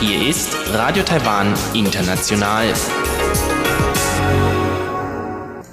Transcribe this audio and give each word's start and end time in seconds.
Hier 0.00 0.28
ist 0.28 0.56
Radio 0.72 1.04
Taiwan 1.04 1.54
International. 1.74 2.74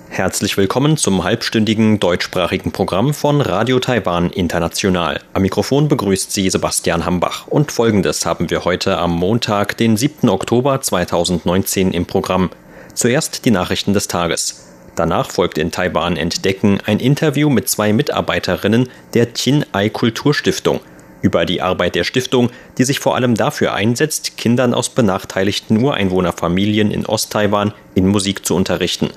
Herzlich 0.10 0.58
willkommen 0.58 0.98
zum 0.98 1.24
halbstündigen 1.24 2.00
deutschsprachigen 2.00 2.72
Programm 2.72 3.16
von 3.16 3.42
Radio 3.42 3.80
Taiwan 3.80 4.30
International. 4.30 5.22
Am 5.34 5.42
Mikrofon 5.42 5.88
begrüßt 5.88 6.32
Sie 6.32 6.52
Sebastian 6.52 7.04
Hambach. 7.04 7.48
Und 7.48 7.72
folgendes 7.72 8.28
haben 8.28 8.52
wir 8.52 8.64
heute 8.64 9.00
am 9.00 9.12
Montag, 9.12 9.76
den 9.78 9.98
7. 9.98 10.30
Oktober 10.30 10.82
2019 10.82 11.92
im 11.94 12.06
Programm. 12.06 12.52
Zuerst 12.94 13.46
die 13.46 13.52
Nachrichten 13.52 13.94
des 13.94 14.08
Tages. 14.08 14.75
Danach 14.96 15.30
folgt 15.30 15.58
in 15.58 15.72
Taiwan 15.72 16.16
Entdecken 16.16 16.80
ein 16.86 17.00
Interview 17.00 17.50
mit 17.50 17.68
zwei 17.68 17.92
Mitarbeiterinnen 17.92 18.90
der 19.14 19.34
Chin 19.34 19.66
Ai 19.74 19.90
Kulturstiftung 19.90 20.80
über 21.22 21.46
die 21.46 21.62
Arbeit 21.62 21.96
der 21.96 22.04
Stiftung, 22.04 22.52
die 22.78 22.84
sich 22.84 23.00
vor 23.00 23.16
allem 23.16 23.36
dafür 23.36 23.74
einsetzt, 23.74 24.38
Kindern 24.38 24.74
aus 24.74 24.90
benachteiligten 24.90 25.84
Ureinwohnerfamilien 25.84 26.92
in 26.92 27.06
Osttaiwan 27.06 27.74
in 27.96 28.08
Musik 28.08 28.46
zu 28.46 28.56
unterrichten. 28.56 29.10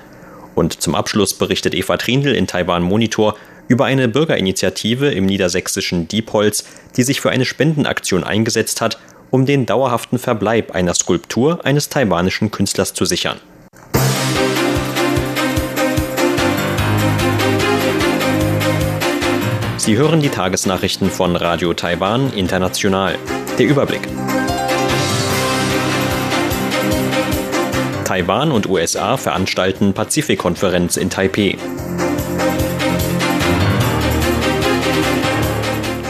Und 0.55 0.81
zum 0.81 0.95
Abschluss 0.95 1.35
berichtet 1.35 1.75
Eva 1.75 1.97
Trindl 1.97 2.33
in 2.33 2.47
Taiwan 2.47 2.81
Monitor 2.81 3.35
über 3.67 3.85
eine 3.85 4.07
Bürgerinitiative 4.07 5.11
im 5.11 5.27
niedersächsischen 5.27 6.07
Diepholz, 6.07 6.65
die 6.97 7.03
sich 7.03 7.21
für 7.21 7.29
eine 7.29 7.45
Spendenaktion 7.45 8.23
eingesetzt 8.23 8.81
hat, 8.81 8.97
um 9.29 9.45
den 9.45 9.67
dauerhaften 9.67 10.17
Verbleib 10.17 10.71
einer 10.71 10.95
Skulptur 10.95 11.63
eines 11.63 11.89
taiwanischen 11.89 12.49
Künstlers 12.49 12.93
zu 12.95 13.05
sichern. 13.05 13.39
Sie 19.89 19.97
hören 19.97 20.21
die 20.21 20.29
Tagesnachrichten 20.29 21.09
von 21.09 21.35
Radio 21.35 21.73
Taiwan 21.73 22.31
International. 22.33 23.17
Der 23.57 23.65
Überblick. 23.65 24.07
Taiwan 28.05 28.51
und 28.51 28.69
USA 28.69 29.17
veranstalten 29.17 29.93
Pazifikkonferenz 29.93 30.95
in 30.95 31.09
Taipeh. 31.09 31.57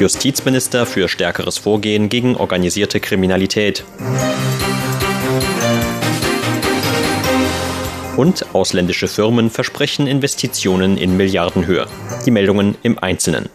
Justizminister 0.01 0.85
für 0.85 1.07
stärkeres 1.07 1.57
Vorgehen 1.57 2.09
gegen 2.09 2.35
organisierte 2.35 2.99
Kriminalität. 2.99 3.85
Und 8.17 8.53
ausländische 8.53 9.07
Firmen 9.07 9.49
versprechen 9.49 10.05
Investitionen 10.05 10.97
in 10.97 11.15
Milliardenhöhe. 11.15 11.87
Die 12.25 12.31
Meldungen 12.31 12.75
im 12.83 12.99
Einzelnen. 12.99 13.47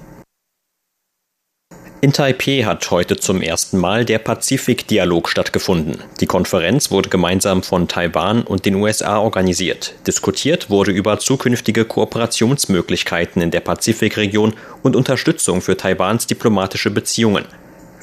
In 2.04 2.12
Taipeh 2.12 2.66
hat 2.66 2.90
heute 2.90 3.16
zum 3.16 3.40
ersten 3.40 3.78
Mal 3.78 4.04
der 4.04 4.18
Pazifik-Dialog 4.18 5.26
stattgefunden. 5.26 6.04
Die 6.20 6.26
Konferenz 6.26 6.90
wurde 6.90 7.08
gemeinsam 7.08 7.62
von 7.62 7.88
Taiwan 7.88 8.42
und 8.42 8.66
den 8.66 8.74
USA 8.74 9.20
organisiert. 9.20 9.94
Diskutiert 10.06 10.68
wurde 10.68 10.90
über 10.90 11.18
zukünftige 11.18 11.86
Kooperationsmöglichkeiten 11.86 13.40
in 13.40 13.50
der 13.50 13.60
Pazifikregion 13.60 14.52
und 14.82 14.96
Unterstützung 14.96 15.62
für 15.62 15.78
Taiwans 15.78 16.26
diplomatische 16.26 16.90
Beziehungen. 16.90 17.46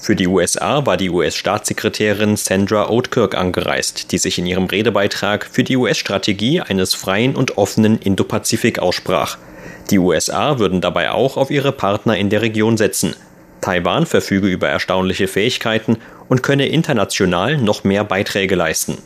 Für 0.01 0.15
die 0.15 0.25
USA 0.25 0.83
war 0.83 0.97
die 0.97 1.11
US-Staatssekretärin 1.11 2.37
Sandra 2.37 2.89
Oatkirk 2.89 3.35
angereist, 3.35 4.11
die 4.11 4.17
sich 4.17 4.39
in 4.39 4.47
ihrem 4.47 4.65
Redebeitrag 4.65 5.45
für 5.45 5.63
die 5.63 5.77
US-Strategie 5.77 6.59
eines 6.59 6.95
freien 6.95 7.35
und 7.35 7.59
offenen 7.59 7.99
Indopazifik 7.99 8.79
aussprach. 8.79 9.37
Die 9.91 9.99
USA 9.99 10.57
würden 10.57 10.81
dabei 10.81 11.11
auch 11.11 11.37
auf 11.37 11.51
ihre 11.51 11.71
Partner 11.71 12.17
in 12.17 12.31
der 12.31 12.41
Region 12.41 12.77
setzen. 12.77 13.13
Taiwan 13.61 14.07
verfüge 14.07 14.47
über 14.47 14.67
erstaunliche 14.67 15.27
Fähigkeiten 15.27 15.97
und 16.27 16.41
könne 16.41 16.67
international 16.67 17.57
noch 17.57 17.83
mehr 17.83 18.03
Beiträge 18.03 18.55
leisten. 18.55 18.97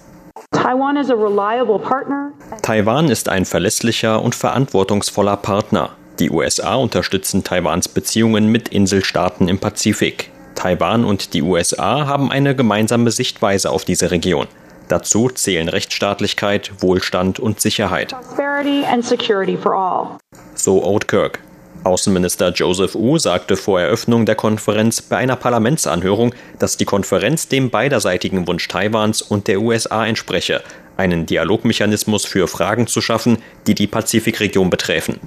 Taiwan 2.62 3.10
ist 3.10 3.30
ein 3.30 3.46
verlässlicher 3.46 4.22
und 4.22 4.34
verantwortungsvoller 4.34 5.38
Partner. 5.38 5.92
Die 6.20 6.30
USA 6.30 6.76
unterstützen 6.76 7.44
Taiwans 7.44 7.90
Beziehungen 7.90 8.50
mit 8.50 8.70
Inselstaaten 8.70 9.50
im 9.50 9.60
Pazifik. 9.60 10.32
Taiwan 10.56 11.04
und 11.04 11.34
die 11.34 11.42
USA 11.42 12.08
haben 12.08 12.32
eine 12.32 12.56
gemeinsame 12.56 13.12
Sichtweise 13.12 13.70
auf 13.70 13.84
diese 13.84 14.12
Region. 14.12 14.48
Dazu 14.88 15.30
zählen 15.30 15.68
Rechtsstaatlichkeit, 15.68 16.72
Wohlstand 16.80 17.40
und 17.40 17.60
Sicherheit. 17.60 18.16
So 20.54 20.84
Oatkirk. 20.84 21.40
Außenminister 21.86 22.50
Joseph 22.50 22.96
Wu 22.96 23.20
sagte 23.20 23.56
vor 23.56 23.80
Eröffnung 23.80 24.26
der 24.26 24.36
Konferenz 24.36 25.02
bei 25.04 25.18
einer 25.18 25.36
Parlamentsanhörung, 25.36 26.34
dass 26.58 26.78
die 26.78 26.86
Konferenz 26.86 27.48
dem 27.48 27.70
beiderseitigen 27.70 28.48
Wunsch 28.48 28.68
Taiwans 28.68 29.22
und 29.22 29.48
der 29.48 29.62
USA 29.62 30.06
entspreche, 30.06 30.64
einen 30.98 31.28
Dialogmechanismus 31.28 32.26
für 32.26 32.48
Fragen 32.48 32.88
zu 32.88 33.02
schaffen, 33.02 33.38
die 33.68 33.76
die 33.76 33.88
Pazifikregion 33.88 34.70
betreffen. 34.70 35.20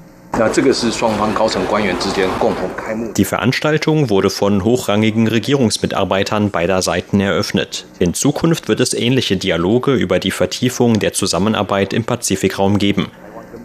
Die 3.17 3.25
Veranstaltung 3.25 4.11
wurde 4.11 4.31
von 4.31 4.65
hochrangigen 4.65 5.27
Regierungsmitarbeitern 5.27 6.51
beider 6.51 6.83
Seiten 6.83 7.21
eröffnet. 7.21 7.87
In 7.99 8.15
Zukunft 8.15 8.69
wird 8.69 8.81
es 8.81 8.95
ähnliche 8.95 9.37
Dialoge 9.37 9.95
über 9.95 10.19
die 10.19 10.31
Vertiefung 10.31 10.99
der 10.99 11.13
Zusammenarbeit 11.13 11.93
im 11.93 12.05
Pazifikraum 12.05 12.79
geben. 12.79 13.11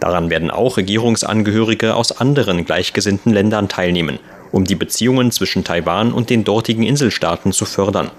Daran 0.00 0.30
werden 0.30 0.50
auch 0.50 0.76
Regierungsangehörige 0.76 1.94
aus 1.94 2.12
anderen 2.12 2.64
gleichgesinnten 2.64 3.32
Ländern 3.32 3.68
teilnehmen, 3.68 4.18
um 4.52 4.64
die 4.64 4.74
Beziehungen 4.74 5.30
zwischen 5.30 5.64
Taiwan 5.64 6.12
und 6.12 6.30
den 6.30 6.44
dortigen 6.44 6.82
Inselstaaten 6.82 7.52
zu 7.52 7.64
fördern. 7.64 8.10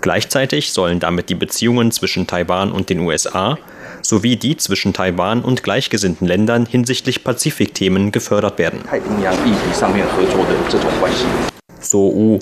Gleichzeitig 0.00 0.72
sollen 0.72 1.00
damit 1.00 1.30
die 1.30 1.34
Beziehungen 1.34 1.90
zwischen 1.90 2.26
Taiwan 2.26 2.70
und 2.70 2.90
den 2.90 3.00
USA 3.00 3.58
sowie 4.02 4.36
die 4.36 4.56
zwischen 4.56 4.92
Taiwan 4.92 5.42
und 5.42 5.62
gleichgesinnten 5.62 6.26
Ländern 6.28 6.66
hinsichtlich 6.66 7.24
Pazifikthemen 7.24 8.12
gefördert 8.12 8.58
werden. 8.58 8.80
So 11.80 12.08
U. 12.08 12.38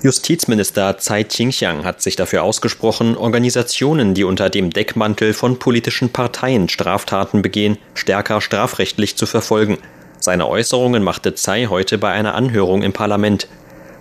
Justizminister 0.00 0.96
Tsai 0.96 1.24
Ching-xiang 1.24 1.82
hat 1.82 2.00
sich 2.00 2.14
dafür 2.14 2.44
ausgesprochen, 2.44 3.16
Organisationen, 3.16 4.14
die 4.14 4.22
unter 4.22 4.48
dem 4.48 4.70
Deckmantel 4.70 5.32
von 5.32 5.58
politischen 5.58 6.10
Parteien 6.10 6.68
Straftaten 6.68 7.42
begehen, 7.42 7.78
stärker 7.94 8.40
strafrechtlich 8.40 9.16
zu 9.16 9.26
verfolgen. 9.26 9.78
Seine 10.20 10.46
Äußerungen 10.46 11.02
machte 11.02 11.34
Tsai 11.34 11.66
heute 11.66 11.98
bei 11.98 12.12
einer 12.12 12.36
Anhörung 12.36 12.84
im 12.84 12.92
Parlament. 12.92 13.48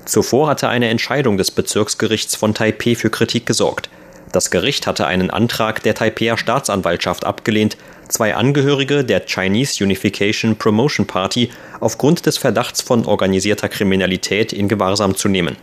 Zuvor 0.06 0.50
hatte 0.50 0.70
eine 0.70 0.90
Entscheidung 0.90 1.36
des 1.36 1.50
Bezirksgerichts 1.50 2.36
von 2.36 2.54
Taipeh 2.54 2.94
für 2.94 3.10
Kritik 3.10 3.48
gesorgt. 3.48 3.90
Das 4.32 4.52
Gericht 4.52 4.86
hatte 4.86 5.08
einen 5.08 5.32
Antrag 5.32 5.82
der 5.82 5.96
Taipeher 5.96 6.38
Staatsanwaltschaft 6.38 7.26
abgelehnt, 7.26 7.76
zwei 8.08 8.36
Angehörige 8.36 9.04
der 9.04 9.26
Chinese 9.26 9.84
Unification 9.84 10.58
Promotion 10.58 11.08
Party 11.08 11.50
aufgrund 11.80 12.28
des 12.28 12.38
Verdachts 12.38 12.84
von 12.84 13.08
organisierter 13.08 13.68
Kriminalität 13.68 14.54
in 14.54 14.68
Gewahrsam 14.68 15.16
zu 15.16 15.28
nehmen. 15.28 15.58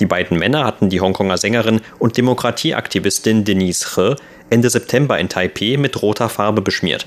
Die 0.00 0.06
beiden 0.06 0.38
Männer 0.38 0.64
hatten 0.64 0.88
die 0.88 1.00
Hongkonger 1.00 1.36
Sängerin 1.36 1.80
und 1.98 2.16
Demokratieaktivistin 2.16 3.44
Denise 3.44 3.94
He 3.94 4.16
Ende 4.50 4.70
September 4.70 5.18
in 5.18 5.28
Taipeh 5.28 5.76
mit 5.76 6.02
roter 6.02 6.28
Farbe 6.28 6.62
beschmiert. 6.62 7.06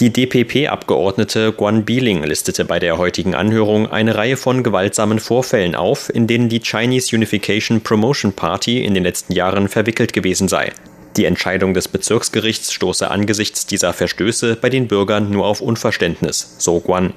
Die 0.00 0.12
DPP-Abgeordnete 0.12 1.52
Guan 1.52 1.84
Biling 1.84 2.22
listete 2.22 2.64
bei 2.64 2.78
der 2.78 2.98
heutigen 2.98 3.34
Anhörung 3.34 3.90
eine 3.90 4.14
Reihe 4.14 4.36
von 4.36 4.62
gewaltsamen 4.62 5.18
Vorfällen 5.18 5.74
auf, 5.74 6.08
in 6.14 6.28
denen 6.28 6.48
die 6.48 6.60
Chinese 6.60 7.16
Unification 7.16 7.80
Promotion 7.80 8.32
Party 8.32 8.84
in 8.84 8.94
den 8.94 9.02
letzten 9.02 9.32
Jahren 9.32 9.66
verwickelt 9.66 10.12
gewesen 10.12 10.46
sei. 10.46 10.70
Die 11.16 11.24
Entscheidung 11.24 11.74
des 11.74 11.88
Bezirksgerichts 11.88 12.72
stoße 12.72 13.10
angesichts 13.10 13.66
dieser 13.66 13.92
Verstöße 13.92 14.54
bei 14.54 14.70
den 14.70 14.86
Bürgern 14.86 15.32
nur 15.32 15.46
auf 15.46 15.60
Unverständnis, 15.60 16.54
so 16.58 16.78
Guan. 16.78 17.12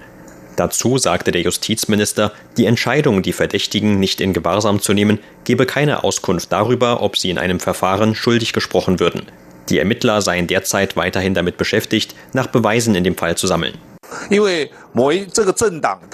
Dazu 0.62 1.00
sagte 1.00 1.32
der 1.32 1.42
Justizminister, 1.42 2.34
die 2.56 2.68
Entscheidung, 2.68 3.24
die 3.24 3.34
Verdächtigen 3.34 4.00
nicht 4.00 4.22
in 4.22 4.32
Gewahrsam 4.32 4.80
zu 4.80 4.94
nehmen, 4.94 5.18
gebe 5.44 5.66
keine 5.66 6.04
Auskunft 6.04 6.52
darüber, 6.52 7.02
ob 7.02 7.18
sie 7.18 7.32
in 7.32 7.40
einem 7.40 7.60
Verfahren 7.60 8.14
schuldig 8.14 8.54
gesprochen 8.54 9.00
würden. 9.00 9.24
Die 9.70 9.80
Ermittler 9.80 10.22
seien 10.22 10.46
derzeit 10.46 10.96
weiterhin 10.96 11.34
damit 11.34 11.58
beschäftigt, 11.58 12.14
nach 12.34 12.46
Beweisen 12.46 12.94
in 12.94 13.04
dem 13.04 13.18
Fall 13.18 13.36
zu 13.38 13.48
sammeln. 13.48 13.74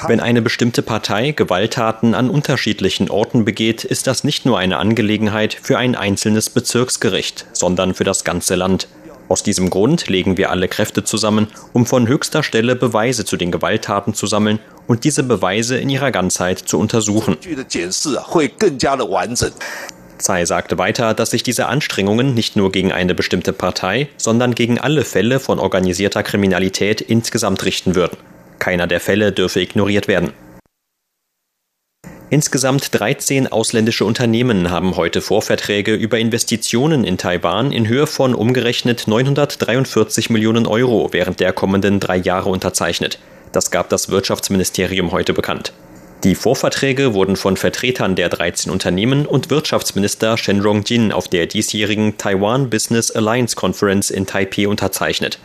Wenn 0.08 0.20
eine 0.22 0.42
bestimmte 0.42 0.82
Partei 0.82 1.32
Gewalttaten 1.32 2.16
an 2.16 2.30
unterschiedlichen 2.30 3.10
Orten 3.10 3.44
begeht, 3.44 3.84
ist 3.84 4.08
das 4.08 4.24
nicht 4.24 4.46
nur 4.46 4.58
eine 4.58 4.78
Angelegenheit 4.78 5.58
für 5.62 5.78
ein 5.78 5.94
einzelnes 5.94 6.50
Bezirksgericht, 6.50 7.48
sondern 7.52 7.94
für 7.94 8.06
das 8.06 8.24
ganze 8.24 8.56
Land. 8.56 8.88
Aus 9.30 9.44
diesem 9.44 9.70
Grund 9.70 10.08
legen 10.08 10.38
wir 10.38 10.52
alle 10.52 10.68
Kräfte 10.68 11.04
zusammen, 11.04 11.48
um 11.74 11.86
von 11.86 12.08
höchster 12.08 12.44
Stelle 12.44 12.76
Beweise 12.76 13.26
zu 13.26 13.36
den 13.36 13.52
Gewalttaten 13.52 14.14
zu 14.14 14.26
sammeln 14.26 14.60
und 14.88 15.04
diese 15.04 15.24
Beweise 15.24 15.78
in 15.78 15.90
ihrer 15.90 16.12
Ganzheit 16.12 16.60
zu 16.60 16.80
untersuchen. 16.80 17.38
Tsai 20.18 20.46
sagte 20.46 20.78
weiter, 20.78 21.14
dass 21.14 21.32
sich 21.32 21.44
diese 21.44 21.68
Anstrengungen 21.68 22.34
nicht 22.34 22.56
nur 22.56 22.72
gegen 22.72 22.92
eine 22.92 23.14
bestimmte 23.14 23.54
Partei, 23.54 24.10
sondern 24.18 24.56
gegen 24.56 24.80
alle 24.80 25.04
Fälle 25.04 25.40
von 25.40 25.60
organisierter 25.60 26.24
Kriminalität 26.24 27.02
insgesamt 27.02 27.66
richten 27.66 27.96
würden. 27.96 28.18
Keiner 28.60 28.88
der 28.88 29.00
Fälle 29.00 29.32
dürfe 29.32 29.60
ignoriert 29.60 30.08
werden. 30.08 30.34
Insgesamt 32.30 32.90
13 32.92 33.48
ausländische 33.48 34.04
Unternehmen 34.04 34.70
haben 34.70 34.98
heute 34.98 35.22
Vorverträge 35.22 35.94
über 35.94 36.20
Investitionen 36.20 37.06
in 37.06 37.18
Taiwan 37.18 37.72
in 37.72 37.88
Höhe 37.88 38.06
von 38.06 38.36
umgerechnet 38.36 39.08
943 39.08 40.30
Millionen 40.30 40.68
Euro 40.68 41.08
während 41.14 41.40
der 41.40 41.54
kommenden 41.54 42.02
drei 42.02 42.18
Jahre 42.18 42.50
unterzeichnet. 42.50 43.18
Das 43.54 43.72
gab 43.72 43.88
das 43.88 44.10
Wirtschaftsministerium 44.10 45.14
heute 45.14 45.34
bekannt. 45.34 45.72
Die 46.26 46.36
Vorverträge 46.36 47.14
wurden 47.14 47.38
von 47.38 47.56
Vertretern 47.56 48.18
der 48.18 48.28
13 48.28 48.74
Unternehmen 48.74 49.26
und 49.26 49.50
Wirtschaftsminister 49.50 50.38
Shen 50.38 50.60
Rongjin 50.60 51.14
auf 51.14 51.30
der 51.30 51.46
diesjährigen 51.46 52.18
Taiwan 52.18 52.70
Business 52.70 53.10
Alliance 53.10 53.56
Conference 53.56 54.10
in 54.10 54.26
Taipei 54.26 54.68
unterzeichnet. 54.68 55.40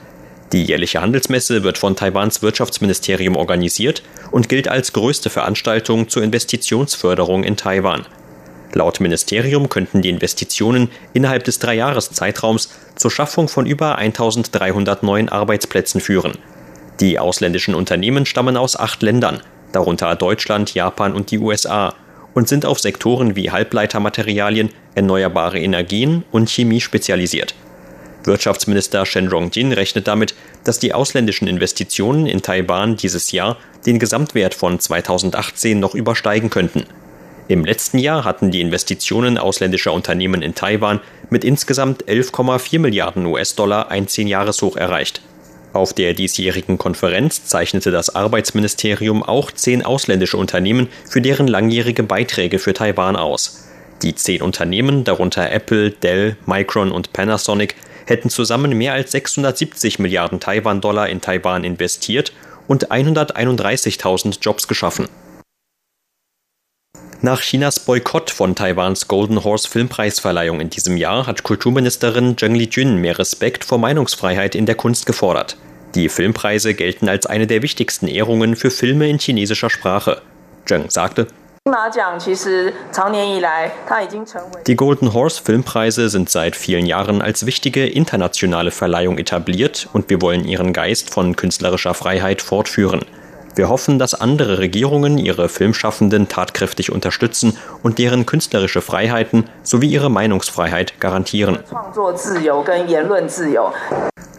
Die 0.52 0.64
jährliche 0.64 1.00
Handelsmesse 1.00 1.62
wird 1.62 1.78
von 1.78 1.96
Taiwans 1.96 2.42
Wirtschaftsministerium 2.42 3.36
organisiert 3.36 4.02
und 4.30 4.50
gilt 4.50 4.68
als 4.68 4.92
größte 4.92 5.30
Veranstaltung 5.30 6.10
zur 6.10 6.22
Investitionsförderung 6.22 7.42
in 7.42 7.56
Taiwan. 7.56 8.06
Laut 8.74 9.00
Ministerium 9.00 9.68
könnten 9.70 10.02
die 10.02 10.10
Investitionen 10.10 10.90
innerhalb 11.14 11.44
des 11.44 11.58
Dreijahreszeitraums 11.58 12.70
zur 12.96 13.10
Schaffung 13.10 13.48
von 13.48 13.66
über 13.66 13.96
1300 13.96 15.02
neuen 15.02 15.30
Arbeitsplätzen 15.30 16.00
führen. 16.00 16.32
Die 17.00 17.18
ausländischen 17.18 17.74
Unternehmen 17.74 18.26
stammen 18.26 18.56
aus 18.56 18.78
acht 18.78 19.02
Ländern, 19.02 19.40
darunter 19.72 20.14
Deutschland, 20.16 20.74
Japan 20.74 21.14
und 21.14 21.30
die 21.30 21.38
USA, 21.38 21.94
und 22.34 22.48
sind 22.48 22.64
auf 22.64 22.78
Sektoren 22.78 23.36
wie 23.36 23.50
Halbleitermaterialien, 23.50 24.70
erneuerbare 24.94 25.60
Energien 25.60 26.24
und 26.30 26.48
Chemie 26.50 26.80
spezialisiert. 26.80 27.54
Wirtschaftsminister 28.24 29.04
Shen 29.06 29.28
Rongjin 29.28 29.72
rechnet 29.72 30.06
damit, 30.06 30.34
dass 30.64 30.78
die 30.78 30.94
ausländischen 30.94 31.48
Investitionen 31.48 32.26
in 32.26 32.42
Taiwan 32.42 32.96
dieses 32.96 33.32
Jahr 33.32 33.56
den 33.86 33.98
Gesamtwert 33.98 34.54
von 34.54 34.78
2018 34.78 35.78
noch 35.80 35.94
übersteigen 35.94 36.50
könnten. 36.50 36.84
Im 37.48 37.64
letzten 37.64 37.98
Jahr 37.98 38.24
hatten 38.24 38.50
die 38.50 38.60
Investitionen 38.60 39.36
ausländischer 39.36 39.92
Unternehmen 39.92 40.42
in 40.42 40.54
Taiwan 40.54 41.00
mit 41.28 41.44
insgesamt 41.44 42.04
11,4 42.04 42.78
Milliarden 42.78 43.26
US-Dollar 43.26 43.90
ein 43.90 44.08
Zehnjahreshoch 44.08 44.76
erreicht. 44.76 45.20
Auf 45.72 45.92
der 45.92 46.12
diesjährigen 46.12 46.76
Konferenz 46.78 47.46
zeichnete 47.46 47.90
das 47.90 48.14
Arbeitsministerium 48.14 49.22
auch 49.22 49.50
zehn 49.50 49.82
ausländische 49.82 50.36
Unternehmen 50.36 50.88
für 51.08 51.22
deren 51.22 51.48
langjährige 51.48 52.02
Beiträge 52.02 52.58
für 52.58 52.74
Taiwan 52.74 53.16
aus. 53.16 53.68
Die 54.02 54.14
zehn 54.14 54.42
Unternehmen, 54.42 55.04
darunter 55.04 55.50
Apple, 55.50 55.90
Dell, 55.90 56.36
Micron 56.46 56.92
und 56.92 57.12
Panasonic, 57.12 57.74
hätten 58.06 58.30
zusammen 58.30 58.76
mehr 58.76 58.92
als 58.92 59.12
670 59.12 59.98
Milliarden 59.98 60.40
Taiwan-Dollar 60.40 61.08
in 61.08 61.20
Taiwan 61.20 61.64
investiert 61.64 62.32
und 62.68 62.90
131.000 62.90 64.38
Jobs 64.40 64.68
geschaffen. 64.68 65.08
Nach 67.24 67.40
Chinas 67.40 67.78
Boykott 67.78 68.32
von 68.32 68.56
Taiwans 68.56 69.06
Golden 69.06 69.44
Horse 69.44 69.68
Filmpreisverleihung 69.68 70.60
in 70.60 70.70
diesem 70.70 70.96
Jahr 70.96 71.28
hat 71.28 71.44
Kulturministerin 71.44 72.36
Zheng 72.36 72.56
Lijun 72.56 72.96
mehr 72.96 73.16
Respekt 73.16 73.64
vor 73.64 73.78
Meinungsfreiheit 73.78 74.56
in 74.56 74.66
der 74.66 74.74
Kunst 74.74 75.06
gefordert. 75.06 75.56
Die 75.94 76.08
Filmpreise 76.08 76.74
gelten 76.74 77.08
als 77.08 77.26
eine 77.26 77.46
der 77.46 77.62
wichtigsten 77.62 78.08
Ehrungen 78.08 78.56
für 78.56 78.72
Filme 78.72 79.08
in 79.08 79.20
chinesischer 79.20 79.70
Sprache. 79.70 80.20
Zheng 80.66 80.90
sagte, 80.90 81.28
die 84.66 84.74
Golden 84.74 85.12
Horse 85.14 85.40
Filmpreise 85.44 86.08
sind 86.08 86.28
seit 86.28 86.56
vielen 86.56 86.86
Jahren 86.86 87.22
als 87.22 87.46
wichtige 87.46 87.86
internationale 87.86 88.72
Verleihung 88.72 89.16
etabliert 89.16 89.88
und 89.92 90.10
wir 90.10 90.20
wollen 90.20 90.44
ihren 90.44 90.72
Geist 90.72 91.10
von 91.10 91.36
künstlerischer 91.36 91.94
Freiheit 91.94 92.42
fortführen. 92.42 93.02
Wir 93.54 93.68
hoffen, 93.68 94.00
dass 94.00 94.12
andere 94.14 94.58
Regierungen 94.58 95.18
ihre 95.18 95.48
Filmschaffenden 95.48 96.26
tatkräftig 96.26 96.90
unterstützen 96.90 97.56
und 97.84 97.98
deren 97.98 98.26
künstlerische 98.26 98.82
Freiheiten 98.82 99.48
sowie 99.62 99.92
ihre 99.92 100.10
Meinungsfreiheit 100.10 100.98
garantieren. 100.98 101.60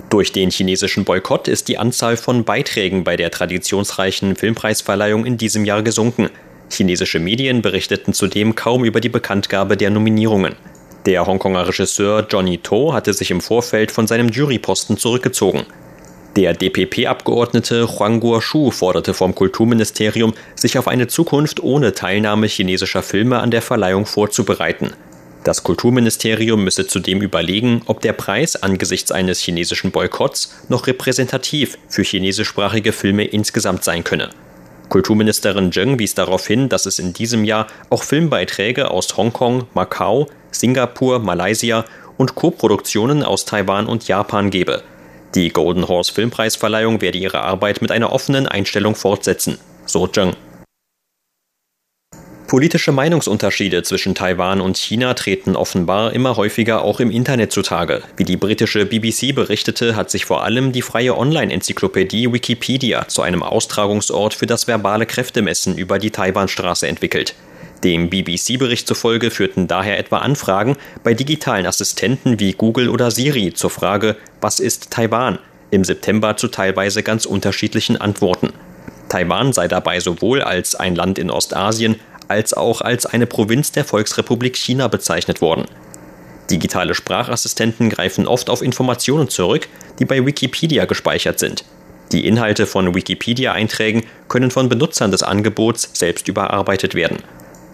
Durch 0.09 0.31
den 0.33 0.51
chinesischen 0.51 1.05
Boykott 1.05 1.47
ist 1.47 1.69
die 1.69 1.77
Anzahl 1.77 2.17
von 2.17 2.43
Beiträgen 2.43 3.05
bei 3.05 3.15
der 3.15 3.31
traditionsreichen 3.31 4.35
Filmpreisverleihung 4.35 5.25
in 5.25 5.37
diesem 5.37 5.63
Jahr 5.63 5.83
gesunken. 5.83 6.29
Chinesische 6.73 7.19
Medien 7.19 7.61
berichteten 7.61 8.13
zudem 8.13 8.55
kaum 8.55 8.83
über 8.83 8.99
die 8.99 9.09
Bekanntgabe 9.09 9.77
der 9.77 9.89
Nominierungen. 9.89 10.55
Der 11.05 11.25
Hongkonger 11.25 11.67
Regisseur 11.67 12.25
Johnny 12.29 12.57
To 12.59 12.93
hatte 12.93 13.13
sich 13.13 13.29
im 13.31 13.41
Vorfeld 13.41 13.91
von 13.91 14.07
seinem 14.07 14.29
Juryposten 14.29 14.97
zurückgezogen. 14.97 15.65
Der 16.35 16.53
DPP-Abgeordnete 16.53 17.87
Huang 17.87 18.19
Guoshu 18.19 18.71
forderte 18.71 19.13
vom 19.13 19.35
Kulturministerium, 19.35 20.33
sich 20.55 20.79
auf 20.79 20.87
eine 20.87 21.07
Zukunft 21.07 21.61
ohne 21.61 21.93
Teilnahme 21.93 22.47
chinesischer 22.47 23.03
Filme 23.03 23.39
an 23.39 23.51
der 23.51 23.61
Verleihung 23.61 24.05
vorzubereiten. 24.07 24.93
Das 25.43 25.63
Kulturministerium 25.63 26.63
müsse 26.63 26.87
zudem 26.87 27.21
überlegen, 27.21 27.81
ob 27.85 28.01
der 28.01 28.13
Preis 28.13 28.55
angesichts 28.55 29.11
eines 29.11 29.39
chinesischen 29.39 29.91
Boykotts 29.91 30.55
noch 30.69 30.87
repräsentativ 30.87 31.77
für 31.89 32.03
chinesischsprachige 32.03 32.93
Filme 32.93 33.25
insgesamt 33.25 33.83
sein 33.83 34.03
könne. 34.03 34.29
Kulturministerin 34.93 35.71
Zheng 35.71 35.97
wies 35.97 36.13
darauf 36.13 36.45
hin, 36.45 36.69
dass 36.69 36.85
es 36.85 36.99
in 36.99 37.13
diesem 37.13 37.45
Jahr 37.45 37.65
auch 37.89 38.03
Filmbeiträge 38.03 38.91
aus 38.91 39.17
Hongkong, 39.17 39.65
Macau, 39.73 40.27
Singapur, 40.51 41.17
Malaysia 41.17 41.83
und 42.17 42.35
Koproduktionen 42.35 43.23
aus 43.23 43.45
Taiwan 43.45 43.87
und 43.87 44.07
Japan 44.07 44.51
gebe. 44.51 44.83
Die 45.33 45.49
Golden 45.49 45.87
Horse 45.87 46.13
Filmpreisverleihung 46.13 47.01
werde 47.01 47.17
ihre 47.17 47.41
Arbeit 47.41 47.81
mit 47.81 47.89
einer 47.91 48.11
offenen 48.11 48.47
Einstellung 48.47 48.93
fortsetzen, 48.93 49.57
so 49.87 50.05
Zheng. 50.05 50.35
Politische 52.53 52.91
Meinungsunterschiede 52.91 53.81
zwischen 53.81 54.13
Taiwan 54.13 54.61
und 54.61 54.77
China 54.77 55.15
treten 55.15 55.55
offenbar 55.55 56.13
immer 56.13 56.37
häufiger 56.37 56.83
auch 56.83 56.99
im 56.99 57.09
Internet 57.09 57.51
zutage. 57.51 58.03
Wie 58.15 58.25
die 58.25 58.37
britische 58.37 58.85
BBC 58.85 59.33
berichtete, 59.33 59.95
hat 59.95 60.11
sich 60.11 60.25
vor 60.25 60.43
allem 60.43 60.71
die 60.71 60.83
freie 60.83 61.17
Online-Enzyklopädie 61.17 62.31
Wikipedia 62.31 63.07
zu 63.07 63.23
einem 63.23 63.41
Austragungsort 63.41 64.35
für 64.35 64.45
das 64.45 64.67
verbale 64.67 65.07
Kräftemessen 65.07 65.79
über 65.79 65.97
die 65.97 66.11
Taiwanstraße 66.11 66.87
entwickelt. 66.87 67.33
Dem 67.83 68.11
BBC-Bericht 68.11 68.87
zufolge 68.87 69.31
führten 69.31 69.67
daher 69.67 69.97
etwa 69.97 70.19
Anfragen 70.19 70.77
bei 71.03 71.15
digitalen 71.15 71.65
Assistenten 71.65 72.39
wie 72.39 72.51
Google 72.51 72.89
oder 72.89 73.09
Siri 73.09 73.55
zur 73.55 73.71
Frage, 73.71 74.15
was 74.41 74.59
ist 74.59 74.91
Taiwan? 74.91 75.39
im 75.71 75.83
September 75.83 76.37
zu 76.37 76.49
teilweise 76.49 77.01
ganz 77.01 77.25
unterschiedlichen 77.25 77.99
Antworten. 77.99 78.53
Taiwan 79.09 79.53
sei 79.53 79.67
dabei 79.67 79.99
sowohl 79.99 80.41
als 80.41 80.75
ein 80.75 80.95
Land 80.95 81.19
in 81.19 81.29
Ostasien 81.29 81.99
als 82.33 82.53
auch 82.53 82.81
als 82.81 83.05
eine 83.05 83.27
Provinz 83.27 83.71
der 83.71 83.85
Volksrepublik 83.85 84.57
China 84.57 84.87
bezeichnet 84.87 85.39
worden. 85.39 85.65
Digitale 86.49 86.95
Sprachassistenten 86.95 87.89
greifen 87.89 88.27
oft 88.27 88.49
auf 88.49 88.63
Informationen 88.63 89.29
zurück, 89.29 89.67
die 89.99 90.05
bei 90.05 90.25
Wikipedia 90.25 90.85
gespeichert 90.85 91.37
sind. 91.37 91.63
Die 92.11 92.25
Inhalte 92.27 92.65
von 92.65 92.95
Wikipedia-Einträgen 92.95 94.03
können 94.27 94.51
von 94.51 94.67
Benutzern 94.67 95.11
des 95.11 95.23
Angebots 95.23 95.91
selbst 95.93 96.27
überarbeitet 96.27 96.95
werden. 96.95 97.19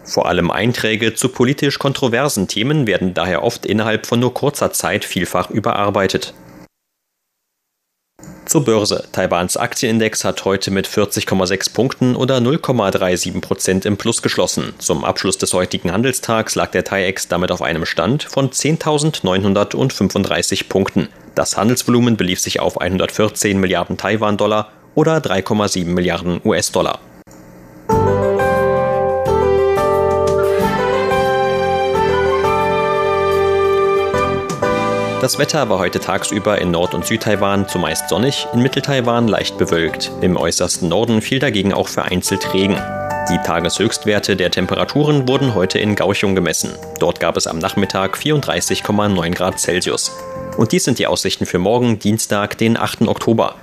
Vor 0.04 0.28
allem 0.28 0.52
Einträge 0.52 1.14
zu 1.14 1.30
politisch 1.30 1.80
kontroversen 1.80 2.48
Themen 2.48 2.86
werden 2.86 3.14
daher 3.14 3.44
oft 3.44 3.66
innerhalb 3.66 4.06
von 4.08 4.20
nur 4.20 4.34
kurzer 4.34 4.72
Zeit 4.74 5.06
vielfach 5.06 5.50
überarbeitet. 5.50 6.34
Zur 8.50 8.66
Börse. 8.66 9.04
Taiwans 9.12 9.58
Aktienindex 9.58 10.24
hat 10.24 10.44
heute 10.44 10.72
mit 10.72 10.88
40,6 10.88 11.72
Punkten 11.72 12.16
oder 12.16 12.38
0,37 12.38 13.42
Prozent 13.42 13.86
im 13.86 13.96
Plus 13.96 14.24
geschlossen. 14.24 14.74
Zum 14.80 15.06
Abschluss 15.06 15.38
des 15.38 15.54
heutigen 15.54 15.92
Handelstags 15.92 16.56
lag 16.56 16.72
der 16.72 16.84
TAIEX 16.84 17.28
damit 17.28 17.52
auf 17.52 17.62
einem 17.62 17.86
Stand 17.86 18.24
von 18.24 18.50
10.935 18.50 20.68
Punkten. 20.68 21.10
Das 21.36 21.58
Handelsvolumen 21.58 22.18
belief 22.18 22.40
sich 22.40 22.60
auf 22.60 22.82
114 22.82 23.60
Milliarden 23.60 23.98
Taiwan-Dollar 23.98 24.72
oder 24.96 25.18
3,7 25.18 25.86
Milliarden 25.86 26.42
US-Dollar. 26.44 26.98
Das 35.22 35.38
Wetter 35.38 35.68
war 35.68 35.80
heute 35.80 36.00
tagsüber 36.00 36.62
in 36.62 36.72
Nord- 36.72 36.94
und 36.94 37.06
Südtaiwan 37.06 37.68
zumeist 37.68 38.08
sonnig, 38.08 38.48
in 38.54 38.62
Mitteltaiwan 38.62 39.28
leicht 39.28 39.58
bewölkt. 39.58 40.12
Im 40.22 40.38
äußersten 40.38 40.88
Norden 40.88 41.22
fiel 41.22 41.40
dagegen 41.40 41.74
auch 41.74 41.90
vereinzelt 41.90 42.54
Regen. 42.54 42.78
Die 43.30 43.38
Tageshöchstwerte 43.46 44.38
der 44.38 44.50
Temperaturen 44.50 45.28
wurden 45.28 45.56
heute 45.56 45.78
in 45.78 45.96
Gauchung 45.96 46.36
gemessen. 46.36 46.72
Dort 47.00 47.20
gab 47.20 47.36
es 47.36 47.48
am 47.48 47.60
Nachmittag 47.60 48.16
34,9 48.18 49.32
Grad 49.32 49.60
Celsius. 49.60 50.10
Und 50.56 50.72
dies 50.72 50.86
sind 50.86 51.00
die 51.00 51.08
Aussichten 51.08 51.46
für 51.46 51.60
morgen, 51.60 52.00
Dienstag, 52.00 52.58
den 52.58 52.78
8. 52.78 53.02
Oktober. 53.02 53.56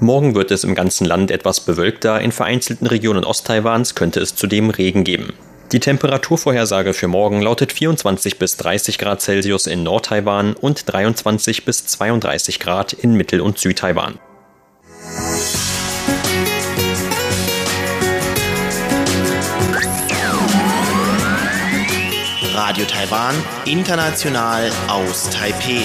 Morgen 0.00 0.34
wird 0.34 0.50
es 0.50 0.64
im 0.64 0.74
ganzen 0.74 1.04
Land 1.04 1.30
etwas 1.30 1.60
bewölkter, 1.60 2.20
in 2.20 2.32
vereinzelten 2.32 2.88
Regionen 2.88 3.22
Osttaiwans 3.22 3.94
könnte 3.94 4.18
es 4.18 4.34
zudem 4.34 4.70
Regen 4.70 5.04
geben. 5.04 5.34
Die 5.72 5.80
Temperaturvorhersage 5.80 6.94
für 6.94 7.08
morgen 7.08 7.42
lautet 7.42 7.72
24 7.72 8.38
bis 8.38 8.56
30 8.56 8.98
Grad 8.98 9.20
Celsius 9.20 9.66
in 9.66 9.82
Nord-Taiwan 9.82 10.54
und 10.54 10.92
23 10.92 11.64
bis 11.64 11.84
32 11.86 12.60
Grad 12.60 12.92
in 12.92 13.14
Mittel- 13.14 13.40
und 13.40 13.58
Südtaiwan. 13.58 14.20
Radio 22.54 22.84
Taiwan, 22.84 23.34
international 23.64 24.70
aus 24.86 25.30
Taipeh. 25.30 25.82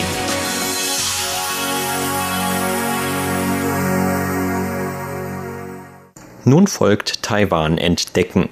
Nun 6.46 6.68
folgt 6.68 7.24
Taiwan 7.24 7.80
entdecken. 7.80 8.50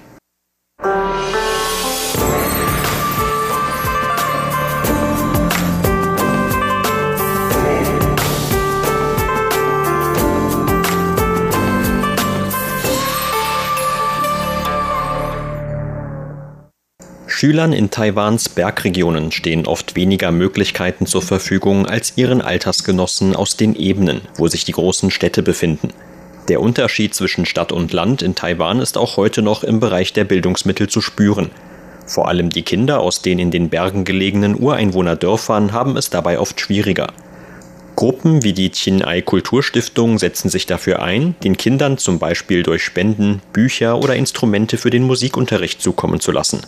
Schülern 17.39 17.71
in 17.71 17.89
Taiwans 17.89 18.49
Bergregionen 18.49 19.31
stehen 19.31 19.65
oft 19.65 19.95
weniger 19.95 20.29
Möglichkeiten 20.29 21.05
zur 21.05 21.21
Verfügung 21.21 21.85
als 21.85 22.17
ihren 22.17 22.41
Altersgenossen 22.41 23.33
aus 23.33 23.55
den 23.55 23.77
Ebenen, 23.77 24.19
wo 24.35 24.49
sich 24.49 24.65
die 24.65 24.73
großen 24.73 25.09
Städte 25.09 25.41
befinden. 25.41 25.93
Der 26.49 26.59
Unterschied 26.59 27.15
zwischen 27.15 27.45
Stadt 27.45 27.71
und 27.71 27.93
Land 27.93 28.23
in 28.23 28.35
Taiwan 28.35 28.81
ist 28.81 28.97
auch 28.97 29.15
heute 29.15 29.41
noch 29.41 29.63
im 29.63 29.79
Bereich 29.79 30.11
der 30.11 30.25
Bildungsmittel 30.25 30.89
zu 30.89 30.99
spüren. 30.99 31.49
Vor 32.05 32.27
allem 32.27 32.49
die 32.49 32.63
Kinder 32.63 32.99
aus 32.99 33.21
den 33.21 33.39
in 33.39 33.51
den 33.51 33.69
Bergen 33.69 34.03
gelegenen 34.03 34.59
Ureinwohnerdörfern 34.59 35.71
haben 35.71 35.95
es 35.95 36.09
dabei 36.09 36.39
oft 36.39 36.59
schwieriger. 36.59 37.13
Gruppen 37.95 38.43
wie 38.43 38.51
die 38.51 38.69
Chinai 38.69 39.21
Kulturstiftung 39.21 40.19
setzen 40.19 40.49
sich 40.49 40.65
dafür 40.65 41.01
ein, 41.01 41.35
den 41.41 41.55
Kindern 41.55 41.97
zum 41.97 42.19
Beispiel 42.19 42.63
durch 42.63 42.83
Spenden 42.83 43.41
Bücher 43.53 43.97
oder 43.97 44.17
Instrumente 44.17 44.77
für 44.77 44.89
den 44.89 45.03
Musikunterricht 45.03 45.81
zukommen 45.81 46.19
zu 46.19 46.33
lassen. 46.33 46.59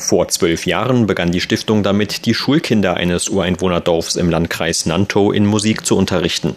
Vor 0.00 0.28
zwölf 0.28 0.64
Jahren 0.64 1.06
begann 1.06 1.30
die 1.30 1.42
Stiftung 1.42 1.82
damit, 1.82 2.24
die 2.24 2.32
Schulkinder 2.32 2.94
eines 2.96 3.28
Ureinwohnerdorfs 3.28 4.16
im 4.16 4.30
Landkreis 4.30 4.86
Nantou 4.86 5.30
in 5.30 5.44
Musik 5.44 5.84
zu 5.84 5.96
unterrichten. 5.96 6.56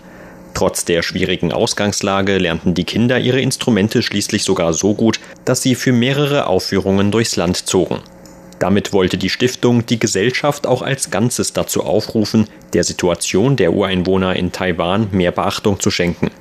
Trotz 0.54 0.86
der 0.86 1.02
schwierigen 1.02 1.52
Ausgangslage 1.52 2.38
lernten 2.38 2.74
die 2.74 2.86
Kinder 2.86 3.20
ihre 3.20 3.42
Instrumente 3.42 4.02
schließlich 4.02 4.44
sogar 4.44 4.74
so 4.74 4.94
gut, 4.94 5.20
dass 5.44 5.62
sie 5.62 5.76
für 5.76 5.92
mehrere 5.92 6.48
Aufführungen 6.48 7.12
durchs 7.12 7.36
Land 7.36 7.58
zogen. 7.58 8.00
Damit 8.60 8.94
wollte 8.94 9.18
die 9.18 9.30
Stiftung 9.30 9.86
die 9.86 10.00
Gesellschaft 10.00 10.66
auch 10.66 10.82
als 10.82 11.12
Ganzes 11.12 11.52
dazu 11.52 11.84
aufrufen, 11.84 12.48
der 12.72 12.86
Situation 12.86 13.58
der 13.58 13.74
Ureinwohner 13.74 14.38
in 14.38 14.54
Taiwan 14.54 15.10
mehr 15.12 15.32
Beachtung 15.32 15.82
zu 15.82 15.92
schenken. 15.92 16.32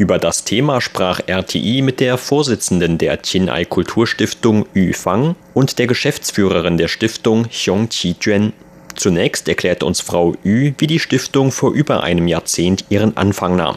Über 0.00 0.18
das 0.18 0.44
Thema 0.44 0.80
sprach 0.80 1.20
RTI 1.28 1.82
mit 1.82 2.00
der 2.00 2.16
Vorsitzenden 2.16 2.96
der 2.96 3.18
Qinai 3.18 3.66
Kulturstiftung 3.66 4.64
Yu 4.72 4.94
Fang 4.94 5.36
und 5.52 5.78
der 5.78 5.86
Geschäftsführerin 5.86 6.78
der 6.78 6.88
Stiftung 6.88 7.50
Xiong 7.50 7.90
Qi-Juan. 7.90 8.54
Zunächst 8.96 9.46
erklärt 9.46 9.82
uns 9.82 10.00
Frau 10.00 10.36
Yu, 10.42 10.72
wie 10.78 10.86
die 10.86 11.00
Stiftung 11.00 11.52
vor 11.52 11.72
über 11.72 12.02
einem 12.02 12.28
Jahrzehnt 12.28 12.86
ihren 12.88 13.14
Anfang 13.18 13.56
nahm. 13.56 13.76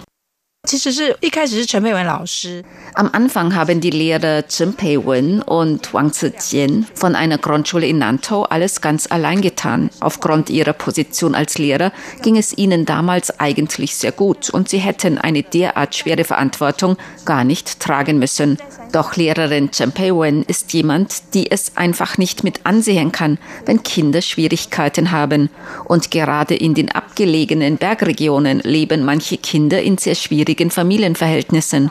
Am 2.96 3.10
Anfang 3.12 3.56
haben 3.56 3.80
die 3.80 3.90
Lehrer 3.90 4.48
Chen 4.48 4.74
Pei-wen 4.74 5.42
und 5.42 5.94
Wang 5.94 6.12
Zijian 6.14 6.88
von 6.96 7.16
einer 7.16 7.38
Grundschule 7.38 7.86
in 7.86 8.00
Nantou 8.00 8.44
alles 8.44 8.82
ganz 8.82 9.06
allein 9.12 9.42
getan. 9.42 9.90
Aufgrund 10.00 10.50
ihrer 10.50 10.74
Position 10.74 11.36
als 11.36 11.58
Lehrer 11.58 11.92
ging 12.22 12.38
es 12.38 12.58
ihnen 12.58 12.86
damals 12.86 13.40
eigentlich 13.40 13.96
sehr 13.96 14.12
gut 14.12 14.50
und 14.50 14.70
sie 14.70 14.80
hätten 14.80 15.18
eine 15.18 15.44
derart 15.44 15.96
schwere 15.96 16.24
Verantwortung 16.24 16.98
gar 17.26 17.44
nicht 17.44 17.80
tragen 17.80 18.18
müssen. 18.20 18.58
Doch 18.94 19.16
Lehrerin 19.16 19.72
Chen 19.72 19.92
Pei-wen 19.92 20.44
ist 20.44 20.72
jemand, 20.72 21.34
die 21.34 21.50
es 21.50 21.76
einfach 21.76 22.20
nicht 22.20 22.44
mit 22.44 22.64
ansehen 22.64 23.12
kann, 23.12 23.40
wenn 23.66 23.82
Kinder 23.82 24.22
Schwierigkeiten 24.22 25.10
haben. 25.10 25.50
Und 25.86 26.12
gerade 26.12 26.54
in 26.54 26.76
den 26.76 26.92
abgelegenen 26.92 27.78
Bergregionen 27.78 28.60
leben 28.60 29.04
manche 29.04 29.38
Kinder 29.38 29.82
in 29.82 29.98
sehr 29.98 30.14
schwierigen 30.14 30.70
Familienverhältnissen. 30.70 31.90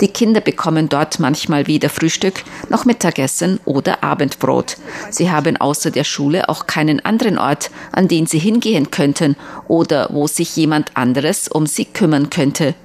Die 0.00 0.06
Kinder 0.06 0.40
bekommen 0.40 0.88
dort 0.88 1.18
manchmal 1.18 1.66
weder 1.66 1.88
Frühstück 1.88 2.44
noch 2.68 2.84
Mittagessen 2.84 3.58
oder 3.64 4.04
Abendbrot. 4.04 4.76
Sie 5.10 5.32
haben 5.32 5.56
außer 5.56 5.90
der 5.90 6.04
Schule 6.04 6.48
auch 6.48 6.68
keinen 6.68 7.04
anderen 7.04 7.38
Ort, 7.38 7.72
an 7.90 8.06
den 8.06 8.26
sie 8.26 8.38
hingehen 8.38 8.92
könnten 8.92 9.34
oder 9.66 10.10
wo 10.12 10.28
sich 10.28 10.54
jemand 10.54 10.96
anderes 10.96 11.48
um 11.48 11.66
sie 11.66 11.86
kümmern 11.86 12.30
könnte. 12.30 12.76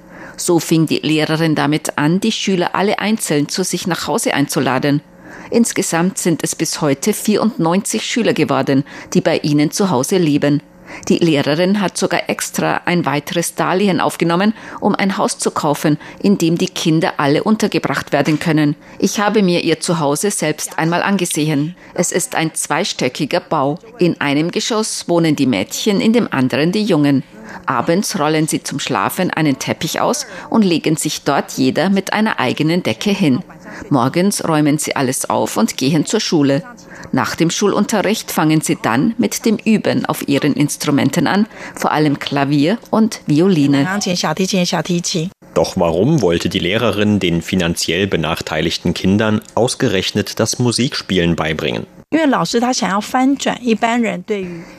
So 0.44 0.58
fing 0.58 0.86
die 0.86 0.98
Lehrerin 0.98 1.54
damit 1.54 1.98
an, 1.98 2.18
die 2.18 2.32
Schüler 2.32 2.74
alle 2.74 2.98
einzeln 2.98 3.48
zu 3.48 3.62
sich 3.62 3.86
nach 3.86 4.08
Hause 4.08 4.34
einzuladen. 4.34 5.00
Insgesamt 5.52 6.18
sind 6.18 6.42
es 6.42 6.56
bis 6.56 6.80
heute 6.80 7.12
94 7.12 8.04
Schüler 8.04 8.32
geworden, 8.32 8.82
die 9.14 9.20
bei 9.20 9.38
ihnen 9.38 9.70
zu 9.70 9.90
Hause 9.90 10.18
leben. 10.18 10.60
Die 11.08 11.18
Lehrerin 11.18 11.80
hat 11.80 11.96
sogar 11.96 12.28
extra 12.28 12.82
ein 12.84 13.06
weiteres 13.06 13.54
Darlehen 13.54 14.00
aufgenommen, 14.00 14.54
um 14.80 14.94
ein 14.94 15.16
Haus 15.16 15.38
zu 15.38 15.50
kaufen, 15.50 15.98
in 16.22 16.38
dem 16.38 16.58
die 16.58 16.66
Kinder 16.66 17.14
alle 17.18 17.42
untergebracht 17.42 18.12
werden 18.12 18.38
können. 18.38 18.76
Ich 18.98 19.20
habe 19.20 19.42
mir 19.42 19.62
ihr 19.62 19.80
Zuhause 19.80 20.30
selbst 20.30 20.78
einmal 20.78 21.02
angesehen. 21.02 21.76
Es 21.94 22.12
ist 22.12 22.34
ein 22.34 22.54
zweistöckiger 22.54 23.40
Bau. 23.40 23.78
In 23.98 24.20
einem 24.20 24.50
Geschoss 24.50 25.08
wohnen 25.08 25.36
die 25.36 25.46
Mädchen, 25.46 26.00
in 26.00 26.12
dem 26.12 26.28
anderen 26.32 26.72
die 26.72 26.84
Jungen. 26.84 27.22
Abends 27.66 28.18
rollen 28.18 28.48
sie 28.48 28.62
zum 28.62 28.80
Schlafen 28.80 29.30
einen 29.30 29.58
Teppich 29.58 30.00
aus 30.00 30.26
und 30.50 30.62
legen 30.62 30.96
sich 30.96 31.22
dort 31.22 31.52
jeder 31.52 31.90
mit 31.90 32.12
einer 32.12 32.38
eigenen 32.38 32.82
Decke 32.82 33.10
hin. 33.10 33.42
Morgens 33.90 34.46
räumen 34.46 34.78
sie 34.78 34.96
alles 34.96 35.28
auf 35.28 35.56
und 35.56 35.76
gehen 35.76 36.06
zur 36.06 36.20
Schule. 36.20 36.62
Nach 37.10 37.34
dem 37.34 37.50
Schulunterricht 37.50 38.30
fangen 38.30 38.60
sie 38.60 38.78
dann 38.80 39.14
mit 39.18 39.44
dem 39.44 39.56
Üben 39.56 40.06
auf 40.06 40.28
ihren 40.28 40.54
Instrumenten 40.54 41.26
an, 41.26 41.46
vor 41.74 41.92
allem 41.92 42.18
Klavier 42.18 42.78
und 42.90 43.20
Violine. 43.26 43.88
Doch 45.54 45.76
warum 45.76 46.22
wollte 46.22 46.48
die 46.48 46.58
Lehrerin 46.58 47.18
den 47.20 47.42
finanziell 47.42 48.06
benachteiligten 48.06 48.94
Kindern 48.94 49.42
ausgerechnet 49.54 50.40
das 50.40 50.58
Musikspielen 50.58 51.36
beibringen? 51.36 51.86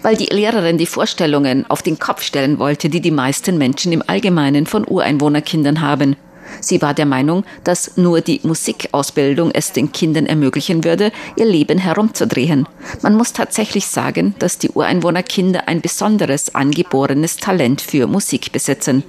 Weil 0.03 0.17
die 0.17 0.25
Lehrerin 0.25 0.77
die 0.77 0.85
Vorstellungen 0.85 1.65
auf 1.67 1.81
den 1.81 1.97
Kopf 1.97 2.21
stellen 2.21 2.59
wollte, 2.59 2.89
die 2.89 3.01
die 3.01 3.11
meisten 3.11 3.57
Menschen 3.57 3.91
im 3.91 4.03
Allgemeinen 4.05 4.67
von 4.67 4.85
Ureinwohnerkindern 4.87 5.81
haben. 5.81 6.15
Sie 6.61 6.81
war 6.81 6.93
der 6.93 7.05
Meinung, 7.05 7.43
dass 7.63 7.97
nur 7.97 8.21
die 8.21 8.39
Musikausbildung 8.43 9.51
es 9.51 9.71
den 9.71 9.91
Kindern 9.91 10.25
ermöglichen 10.25 10.83
würde, 10.83 11.11
ihr 11.35 11.45
Leben 11.45 11.77
herumzudrehen. 11.77 12.67
Man 13.01 13.15
muss 13.15 13.33
tatsächlich 13.33 13.87
sagen, 13.87 14.35
dass 14.39 14.57
die 14.57 14.69
Ureinwohnerkinder 14.69 15.67
ein 15.67 15.81
besonderes 15.81 16.55
angeborenes 16.55 17.37
Talent 17.37 17.81
für 17.81 18.07
Musik 18.07 18.51
besitzen. 18.51 19.03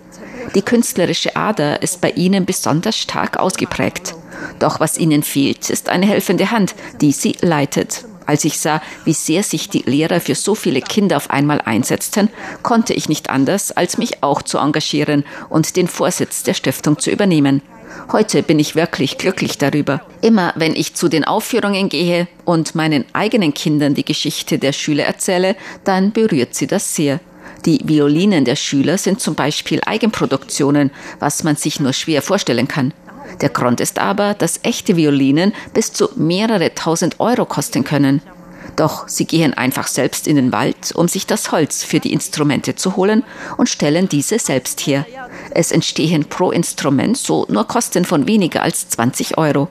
Die 0.55 0.63
künstlerische 0.63 1.37
Ader 1.37 1.83
ist 1.83 2.01
bei 2.01 2.11
ihnen 2.11 2.45
besonders 2.45 2.97
stark 2.97 3.39
ausgeprägt. 3.39 4.15
Doch 4.59 4.81
was 4.81 4.99
ihnen 4.99 5.23
fehlt, 5.23 5.71
ist 5.71 5.89
eine 5.89 6.07
helfende 6.07 6.51
Hand, 6.51 6.75
die 7.01 7.13
sie 7.13 7.37
leitet. 7.41 8.05
Als 8.27 8.45
ich 8.45 8.59
sah, 8.59 8.81
wie 9.05 9.13
sehr 9.13 9.43
sich 9.43 9.69
die 9.69 9.83
Lehrer 9.87 10.21
für 10.21 10.35
so 10.35 10.55
viele 10.55 10.81
Kinder 10.81 11.17
auf 11.17 11.31
einmal 11.31 11.61
einsetzten, 11.61 12.29
konnte 12.63 12.95
ich 12.95 13.09
nicht 13.09 13.31
anders, 13.31 13.73
als 13.73 13.99
mich 13.99 14.23
auch 14.23 14.43
zu 14.43 14.59
engagieren 14.59 15.25
und 15.49 15.77
den 15.77 15.89
Vorsitz 15.89 16.43
der 16.43 16.55
Stiftung 16.55 16.99
zu 16.99 17.11
übernehmen. 17.11 17.63
Heute 18.13 18.43
bin 18.43 18.59
ich 18.59 18.75
wirklich 18.75 19.19
glücklich 19.19 19.59
darüber. 19.59 20.01
Immer 20.21 20.53
wenn 20.57 20.75
ich 20.75 20.95
zu 20.95 21.09
den 21.09 21.25
Aufführungen 21.25 21.89
gehe 21.89 22.29
und 22.45 22.75
meinen 22.75 23.05
eigenen 23.13 23.55
Kindern 23.55 23.95
die 23.95 24.05
Geschichte 24.05 24.59
der 24.59 24.73
Schüler 24.73 25.05
erzähle, 25.05 25.57
dann 25.85 26.13
berührt 26.13 26.55
sie 26.55 26.67
das 26.67 26.95
sehr. 26.95 27.21
Die 27.67 27.81
Violinen 27.85 28.45
der 28.45 28.57
Schüler 28.57 28.99
sind 28.99 29.21
zum 29.21 29.35
Beispiel 29.35 29.81
Eigenproduktionen, 29.87 30.91
was 31.19 31.45
man 31.45 31.57
sich 31.57 31.81
nur 31.81 31.93
schwer 31.93 32.21
vorstellen 32.21 32.69
kann. 32.69 32.93
Der 33.41 33.49
Grund 33.49 33.81
ist 33.81 33.99
aber, 33.99 34.35
dass 34.35 34.61
echte 34.63 34.97
Violinen 34.97 35.53
bis 35.73 35.93
zu 35.93 36.09
mehrere 36.17 36.75
tausend 36.75 37.21
Euro 37.21 37.45
kosten 37.45 37.85
können. 37.85 38.23
Doch 38.77 39.09
sie 39.09 39.27
gehen 39.27 39.55
einfach 39.55 39.87
selbst 39.87 40.27
in 40.27 40.37
den 40.37 40.53
Wald, 40.53 40.93
um 40.95 41.07
sich 41.07 41.27
das 41.27 41.53
Holz 41.53 41.85
für 41.85 42.01
die 42.01 42.13
Instrumente 42.13 42.75
zu 42.75 42.97
holen 42.97 43.23
und 43.57 43.69
stellen 43.69 44.09
diese 44.09 44.39
selbst 44.39 44.81
her. 44.81 45.07
Es 45.51 45.71
entstehen 45.71 46.25
pro 46.25 46.51
Instrument 46.51 47.17
so 47.17 47.47
nur 47.49 47.67
Kosten 47.67 48.05
von 48.05 48.27
weniger 48.27 48.63
als 48.63 48.89
20 48.89 49.39
Euro. 49.39 49.69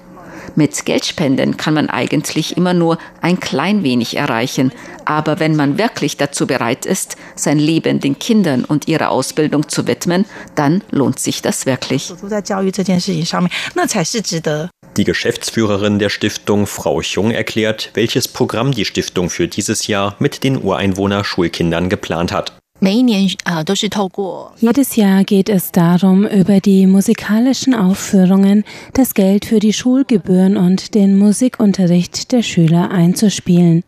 Mit 0.55 0.86
Geldspenden 0.86 1.57
kann 1.57 1.74
man 1.74 1.89
eigentlich 1.89 2.57
immer 2.57 2.74
nur 2.74 3.00
ein 3.22 3.39
klein 3.39 3.83
wenig 3.83 4.17
erreichen, 4.17 4.72
aber 5.05 5.39
wenn 5.39 5.55
man 5.55 5.77
wirklich 5.77 6.17
dazu 6.17 6.45
bereit 6.45 6.86
ist, 6.86 7.15
sein 7.36 7.57
Leben 7.57 8.00
den 8.00 8.19
Kindern 8.19 8.63
und 8.63 8.88
ihrer 8.88 9.10
Ausbildung 9.10 9.67
zu 9.67 9.88
widmen, 9.88 10.25
dann 10.55 10.83
lohnt 10.91 11.19
sich 11.19 11.41
das 11.41 11.65
wirklich. 11.65 12.13
Die 14.95 15.03
Geschäftsführerin 15.03 15.98
der 15.98 16.10
Stiftung, 16.10 16.67
Frau 16.67 17.01
Chung, 17.01 17.31
erklärt, 17.31 17.89
welches 17.95 18.27
Programm 18.27 18.74
die 18.74 18.86
Stiftung 18.86 19.31
für 19.31 19.48
dieses 19.48 19.88
Jahr 19.88 20.15
mit 20.19 20.43
den 20.43 20.63
Ureinwohner-Schulkindern 20.63 21.89
geplant 21.89 22.31
hat. 22.31 22.53
Jedes 24.60 24.96
Jahr 24.98 25.24
geht 25.24 25.48
es 25.48 25.72
darum, 25.72 26.28
über 26.28 26.60
die 26.60 26.86
musikalischen 26.86 27.74
Aufführungen 27.74 28.66
das 28.94 29.13
Geld 29.13 29.46
für 29.46 29.62
die 29.62 29.72
Schulgebühren 29.72 30.58
und 30.58 30.94
den 30.94 31.18
Musikunterricht 31.18 32.34
der 32.34 32.42
Schüler 32.42 32.92
einzuspielen. 32.92 33.86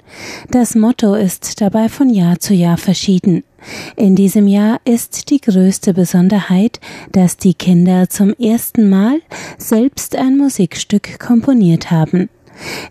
Das 0.49 0.75
Motto 0.75 1.13
ist 1.13 1.59
dabei 1.59 1.89
von 1.89 2.09
Jahr 2.09 2.39
zu 2.39 2.53
Jahr 2.53 2.77
verschieden. 2.77 3.43
In 3.97 4.15
diesem 4.15 4.47
Jahr 4.47 4.79
ist 4.85 5.29
die 5.29 5.41
größte 5.41 5.93
Besonderheit, 5.93 6.79
dass 7.11 7.35
die 7.35 7.53
Kinder 7.53 8.09
zum 8.09 8.33
ersten 8.35 8.87
Mal 8.87 9.19
selbst 9.57 10.15
ein 10.15 10.37
Musikstück 10.37 11.19
komponiert 11.19 11.91
haben. 11.91 12.29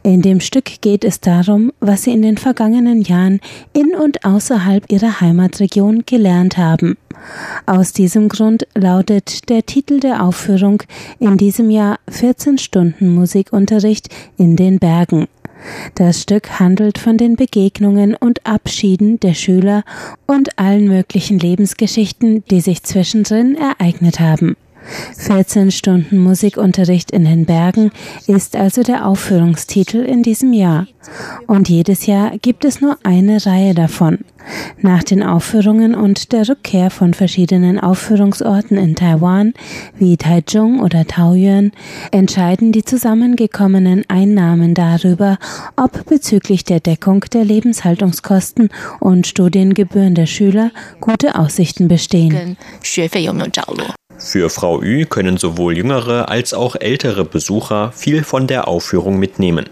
In 0.02 0.22
dem 0.22 0.40
Stück 0.40 0.80
geht 0.80 1.04
es 1.04 1.20
darum, 1.20 1.72
was 1.80 2.04
sie 2.04 2.12
in 2.12 2.22
den 2.22 2.36
vergangenen 2.36 3.02
Jahren 3.02 3.40
in 3.72 3.94
und 3.94 4.24
außerhalb 4.24 4.90
ihrer 4.90 5.20
Heimatregion 5.20 6.04
gelernt 6.06 6.58
haben. 6.58 6.96
Aus 7.66 7.92
diesem 7.92 8.28
Grund 8.28 8.66
lautet 8.74 9.48
der 9.48 9.64
Titel 9.64 10.00
der 10.00 10.22
Aufführung 10.22 10.82
in 11.18 11.36
diesem 11.36 11.70
Jahr 11.70 11.98
14 12.10 12.58
Stunden 12.58 13.14
Musikunterricht 13.14 14.08
in 14.36 14.56
den 14.56 14.78
Bergen. 14.78 15.26
Das 15.94 16.20
Stück 16.20 16.60
handelt 16.60 16.98
von 16.98 17.16
den 17.16 17.36
Begegnungen 17.36 18.14
und 18.14 18.46
Abschieden 18.46 19.18
der 19.20 19.34
Schüler 19.34 19.84
und 20.26 20.58
allen 20.58 20.88
möglichen 20.88 21.38
Lebensgeschichten, 21.38 22.44
die 22.50 22.60
sich 22.60 22.82
zwischendrin 22.82 23.56
ereignet 23.56 24.20
haben. 24.20 24.56
14 25.16 25.70
Stunden 25.70 26.18
Musikunterricht 26.18 27.10
in 27.10 27.24
den 27.24 27.46
Bergen 27.46 27.90
ist 28.26 28.56
also 28.56 28.82
der 28.82 29.06
Aufführungstitel 29.06 29.98
in 29.98 30.22
diesem 30.22 30.52
Jahr. 30.52 30.86
Und 31.46 31.68
jedes 31.68 32.06
Jahr 32.06 32.38
gibt 32.38 32.64
es 32.64 32.80
nur 32.80 32.98
eine 33.02 33.44
Reihe 33.44 33.74
davon. 33.74 34.18
Nach 34.80 35.02
den 35.02 35.22
Aufführungen 35.22 35.94
und 35.94 36.32
der 36.32 36.48
Rückkehr 36.48 36.90
von 36.90 37.14
verschiedenen 37.14 37.80
Aufführungsorten 37.80 38.76
in 38.76 38.94
Taiwan, 38.94 39.54
wie 39.96 40.16
Taichung 40.16 40.80
oder 40.80 41.06
Taoyuan, 41.06 41.72
entscheiden 42.10 42.72
die 42.72 42.84
zusammengekommenen 42.84 44.04
Einnahmen 44.08 44.74
darüber, 44.74 45.38
ob 45.76 46.04
bezüglich 46.06 46.64
der 46.64 46.80
Deckung 46.80 47.20
der 47.32 47.44
Lebenshaltungskosten 47.44 48.68
und 49.00 49.26
Studiengebühren 49.26 50.14
der 50.14 50.26
Schüler 50.26 50.70
gute 51.00 51.36
Aussichten 51.36 51.88
bestehen. 51.88 52.56
Für 54.18 54.50
Frau 54.50 54.80
Ü 54.80 55.04
können 55.06 55.36
sowohl 55.36 55.76
jüngere 55.76 56.28
als 56.28 56.54
auch 56.54 56.76
ältere 56.76 57.24
Besucher 57.24 57.92
viel 57.92 58.24
von 58.24 58.46
der 58.46 58.68
Aufführung 58.68 59.18
mitnehmen. 59.18 59.68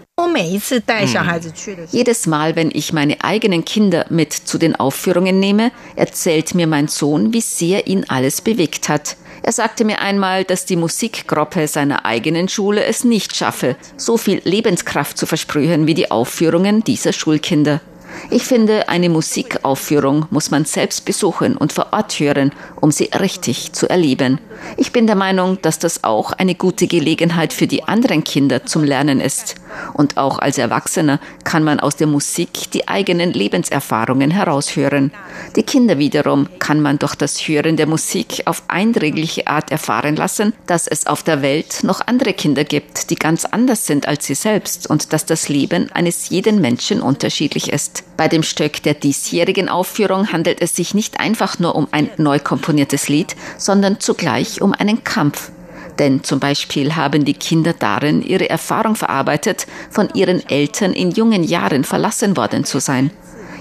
Jedes 1.91 2.27
Mal, 2.27 2.55
wenn 2.55 2.71
ich 2.71 2.93
meine 2.93 3.23
eigenen 3.23 3.65
Kinder 3.65 4.05
mit 4.09 4.33
zu 4.33 4.57
den 4.57 4.75
Aufführungen 4.75 5.39
nehme, 5.39 5.71
erzählt 5.95 6.55
mir 6.55 6.67
mein 6.67 6.87
Sohn, 6.87 7.33
wie 7.33 7.41
sehr 7.41 7.87
ihn 7.87 8.05
alles 8.07 8.41
bewegt 8.41 8.89
hat. 8.89 9.17
Er 9.45 9.51
sagte 9.51 9.83
mir 9.83 9.99
einmal, 9.99 10.45
dass 10.45 10.65
die 10.65 10.77
Musikgruppe 10.77 11.67
seiner 11.67 12.05
eigenen 12.05 12.47
Schule 12.47 12.85
es 12.85 13.03
nicht 13.03 13.35
schaffe, 13.35 13.75
so 13.97 14.17
viel 14.17 14.41
Lebenskraft 14.45 15.17
zu 15.17 15.25
versprühen 15.25 15.85
wie 15.85 15.93
die 15.93 16.11
Aufführungen 16.11 16.83
dieser 16.83 17.11
Schulkinder. 17.11 17.81
Ich 18.29 18.43
finde, 18.43 18.89
eine 18.89 19.09
Musikaufführung 19.09 20.25
muss 20.29 20.51
man 20.51 20.65
selbst 20.65 21.05
besuchen 21.05 21.57
und 21.57 21.73
vor 21.73 21.87
Ort 21.91 22.19
hören, 22.19 22.51
um 22.79 22.91
sie 22.91 23.09
richtig 23.19 23.73
zu 23.73 23.89
erleben. 23.89 24.39
Ich 24.77 24.91
bin 24.91 25.07
der 25.07 25.15
Meinung, 25.15 25.61
dass 25.61 25.79
das 25.79 26.03
auch 26.03 26.31
eine 26.31 26.55
gute 26.55 26.87
Gelegenheit 26.87 27.53
für 27.53 27.67
die 27.67 27.83
anderen 27.83 28.23
Kinder 28.23 28.65
zum 28.65 28.83
Lernen 28.83 29.19
ist. 29.19 29.55
Und 29.93 30.17
auch 30.17 30.39
als 30.39 30.57
Erwachsener 30.57 31.19
kann 31.43 31.63
man 31.63 31.79
aus 31.79 31.95
der 31.95 32.07
Musik 32.07 32.71
die 32.71 32.87
eigenen 32.87 33.33
Lebenserfahrungen 33.33 34.31
heraushören. 34.31 35.11
Die 35.55 35.63
Kinder 35.63 35.97
wiederum 35.97 36.47
kann 36.59 36.81
man 36.81 36.99
durch 36.99 37.15
das 37.15 37.47
Hören 37.47 37.77
der 37.77 37.87
Musik 37.87 38.43
auf 38.45 38.63
eindringliche 38.67 39.47
Art 39.47 39.71
erfahren 39.71 40.15
lassen, 40.15 40.53
dass 40.67 40.87
es 40.87 41.07
auf 41.07 41.23
der 41.23 41.41
Welt 41.41 41.83
noch 41.83 42.01
andere 42.05 42.33
Kinder 42.33 42.63
gibt, 42.63 43.09
die 43.09 43.15
ganz 43.15 43.45
anders 43.45 43.85
sind 43.85 44.07
als 44.07 44.25
sie 44.25 44.35
selbst 44.35 44.89
und 44.89 45.13
dass 45.13 45.25
das 45.25 45.49
Leben 45.49 45.91
eines 45.91 46.29
jeden 46.29 46.61
Menschen 46.61 47.01
unterschiedlich 47.01 47.71
ist. 47.71 48.02
Bei 48.17 48.27
dem 48.27 48.43
Stück 48.43 48.83
der 48.83 48.93
diesjährigen 48.93 49.69
Aufführung 49.69 50.31
handelt 50.31 50.61
es 50.61 50.75
sich 50.75 50.93
nicht 50.93 51.19
einfach 51.19 51.59
nur 51.59 51.75
um 51.75 51.87
ein 51.91 52.09
neu 52.17 52.39
komponiertes 52.39 53.09
Lied, 53.09 53.35
sondern 53.57 53.99
zugleich 53.99 54.61
um 54.61 54.73
einen 54.73 55.03
Kampf. 55.03 55.51
Denn 55.99 56.23
zum 56.23 56.39
Beispiel 56.39 56.95
haben 56.95 57.25
die 57.25 57.33
Kinder 57.33 57.73
darin 57.73 58.21
ihre 58.21 58.49
Erfahrung 58.49 58.95
verarbeitet, 58.95 59.67
von 59.89 60.09
ihren 60.13 60.47
Eltern 60.47 60.93
in 60.93 61.11
jungen 61.11 61.43
Jahren 61.43 61.83
verlassen 61.83 62.37
worden 62.37 62.65
zu 62.65 62.79
sein. 62.79 63.11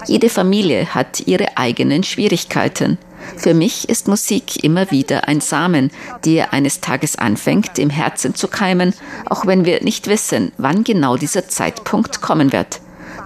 Jede 0.07 0.29
Familie 0.29 0.95
hat 0.95 1.27
ihre 1.27 1.57
eigenen 1.57 2.03
Schwierigkeiten. 2.03 2.99
Für 3.37 3.55
mich 3.55 3.89
ist 3.89 4.09
Musik 4.09 4.65
immer 4.65 4.91
wieder 4.91 5.29
ein 5.29 5.41
Samen, 5.41 5.91
der 6.25 6.53
eines 6.53 6.81
Tages 6.81 7.17
anfängt, 7.17 7.79
im 7.79 7.91
Herzen 7.91 8.35
zu 8.35 8.49
keimen, 8.49 8.95
auch 9.27 9.47
wenn 9.47 9.65
wir 9.65 9.83
nicht 9.83 10.09
wissen, 10.09 10.53
wann 10.59 10.83
genau 10.83 11.17
dieser 11.17 11.49
Zeitpunkt 11.49 12.21
kommen 12.21 12.53
wird. 12.53 12.81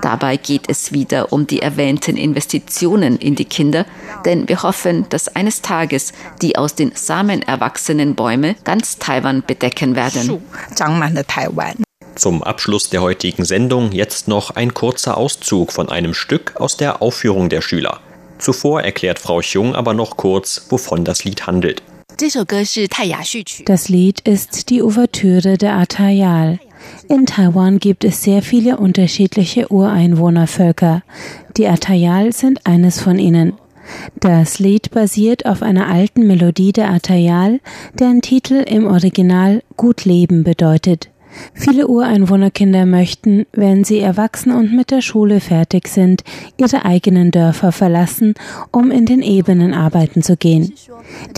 Dabei 0.06 0.36
geht 0.36 0.68
es 0.68 0.92
wieder 0.92 1.32
um 1.32 1.48
die 1.48 1.60
erwähnten 1.62 2.16
Investitionen 2.16 3.16
in 3.16 3.34
die 3.34 3.44
Kinder, 3.44 3.84
denn 4.24 4.48
wir 4.48 4.62
hoffen, 4.62 5.04
dass 5.08 5.26
eines 5.34 5.62
Tages 5.62 6.12
die 6.40 6.56
aus 6.56 6.76
den 6.76 6.92
Samen 6.94 7.42
erwachsenen 7.42 8.14
Bäume 8.14 8.54
ganz 8.62 8.98
Taiwan 8.98 9.42
bedecken 9.44 9.96
werden. 9.96 10.40
Zum 12.14 12.42
Abschluss 12.44 12.88
der 12.88 13.02
heutigen 13.02 13.44
Sendung 13.44 13.90
jetzt 13.90 14.28
noch 14.28 14.50
ein 14.50 14.74
kurzer 14.74 15.16
Auszug 15.16 15.72
von 15.72 15.88
einem 15.88 16.14
Stück 16.14 16.52
aus 16.54 16.76
der 16.76 17.02
Aufführung 17.02 17.48
der 17.48 17.60
Schüler. 17.60 17.98
Zuvor 18.38 18.82
erklärt 18.82 19.18
Frau 19.18 19.40
Chung 19.40 19.74
aber 19.74 19.92
noch 19.92 20.16
kurz, 20.16 20.66
wovon 20.68 21.04
das 21.04 21.24
Lied 21.24 21.48
handelt. 21.48 21.82
Das 23.66 23.88
Lied 23.90 24.20
ist 24.20 24.70
die 24.70 24.82
Ouvertüre 24.82 25.58
der 25.58 25.74
Atayal. 25.74 26.58
In 27.08 27.26
Taiwan 27.26 27.78
gibt 27.78 28.04
es 28.04 28.22
sehr 28.22 28.40
viele 28.40 28.78
unterschiedliche 28.78 29.70
Ureinwohnervölker. 29.70 31.02
Die 31.58 31.66
Atayal 31.66 32.32
sind 32.32 32.66
eines 32.66 33.00
von 33.00 33.18
ihnen. 33.18 33.54
Das 34.18 34.58
Lied 34.58 34.90
basiert 34.92 35.44
auf 35.44 35.62
einer 35.62 35.88
alten 35.88 36.26
Melodie 36.26 36.72
der 36.72 36.90
Atayal, 36.90 37.60
deren 37.98 38.22
Titel 38.22 38.64
im 38.66 38.86
Original 38.86 39.62
Gut 39.76 40.06
Leben 40.06 40.42
bedeutet. 40.42 41.10
Viele 41.54 41.88
Ureinwohnerkinder 41.88 42.86
möchten, 42.86 43.46
wenn 43.52 43.84
sie 43.84 44.00
erwachsen 44.00 44.52
und 44.52 44.74
mit 44.74 44.90
der 44.90 45.00
Schule 45.00 45.40
fertig 45.40 45.88
sind, 45.88 46.22
ihre 46.56 46.84
eigenen 46.84 47.30
Dörfer 47.30 47.72
verlassen, 47.72 48.34
um 48.72 48.90
in 48.90 49.06
den 49.06 49.22
Ebenen 49.22 49.74
arbeiten 49.74 50.22
zu 50.22 50.36
gehen. 50.36 50.72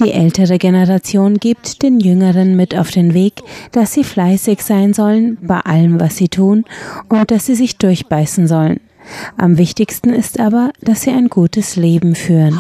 Die 0.03 0.13
ältere 0.13 0.59
Generation 0.59 1.39
gibt 1.39 1.83
den 1.83 2.01
Jüngeren 2.01 2.57
mit 2.57 2.77
auf 2.77 2.91
den 2.91 3.15
Weg, 3.15 3.43
dass 3.73 3.93
sie 3.93 4.05
fleißig 4.05 4.63
sein 4.63 4.95
sollen 4.95 5.39
bei 5.41 5.61
allem, 5.61 6.01
was 6.01 6.17
sie 6.17 6.29
tun, 6.29 6.65
und 7.09 7.31
dass 7.31 7.47
sie 7.47 7.55
sich 7.55 7.77
durchbeißen 7.79 8.47
sollen. 8.47 8.81
Am 9.37 9.59
wichtigsten 9.59 10.11
ist 10.11 10.39
aber, 10.39 10.73
dass 10.81 11.03
sie 11.03 11.11
ein 11.11 11.29
gutes 11.29 11.77
Leben 11.77 12.15
führen. 12.15 12.59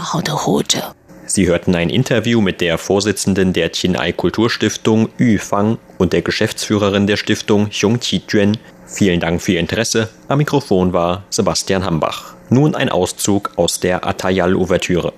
Sie 1.28 1.46
hörten 1.46 1.74
ein 1.74 1.90
Interview 1.90 2.40
mit 2.40 2.62
der 2.62 2.78
Vorsitzenden 2.78 3.52
der 3.52 3.70
Chinai 3.70 4.12
Kulturstiftung 4.12 5.10
Yu 5.18 5.38
Fang 5.38 5.76
und 5.98 6.14
der 6.14 6.22
Geschäftsführerin 6.22 7.06
der 7.06 7.18
Stiftung 7.18 7.68
Xiong 7.68 8.00
Qi-Juan. 8.00 8.56
Vielen 8.86 9.20
Dank 9.20 9.42
für 9.42 9.52
Ihr 9.52 9.60
Interesse. 9.60 10.08
Am 10.28 10.38
Mikrofon 10.38 10.94
war 10.94 11.24
Sebastian 11.28 11.84
Hambach. 11.84 12.34
Nun 12.48 12.74
ein 12.74 12.88
Auszug 12.88 13.52
aus 13.56 13.78
der 13.78 14.06
Atayal-Ouvertüre. 14.06 15.12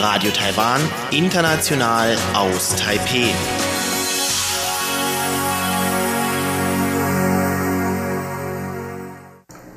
Radio 0.00 0.30
Taiwan, 0.30 0.80
international 1.10 2.16
aus 2.34 2.76
Taipeh. 2.76 3.30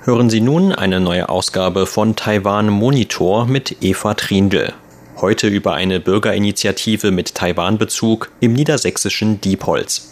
Hören 0.04 0.30
Sie 0.30 0.42
nun 0.42 0.74
eine 0.74 1.00
neue 1.00 1.30
Ausgabe 1.30 1.86
von 1.86 2.18
Taiwan 2.18 2.68
Monitor 2.70 3.46
mit 3.46 3.78
Eva 3.82 4.14
Trindl. 4.14 4.74
Heute 5.22 5.48
über 5.48 5.74
eine 5.74 6.00
Bürgerinitiative 6.02 7.12
mit 7.12 7.36
Taiwan-Bezug 7.36 8.32
im 8.42 8.54
niedersächsischen 8.54 9.40
Diepholz. 9.40 10.09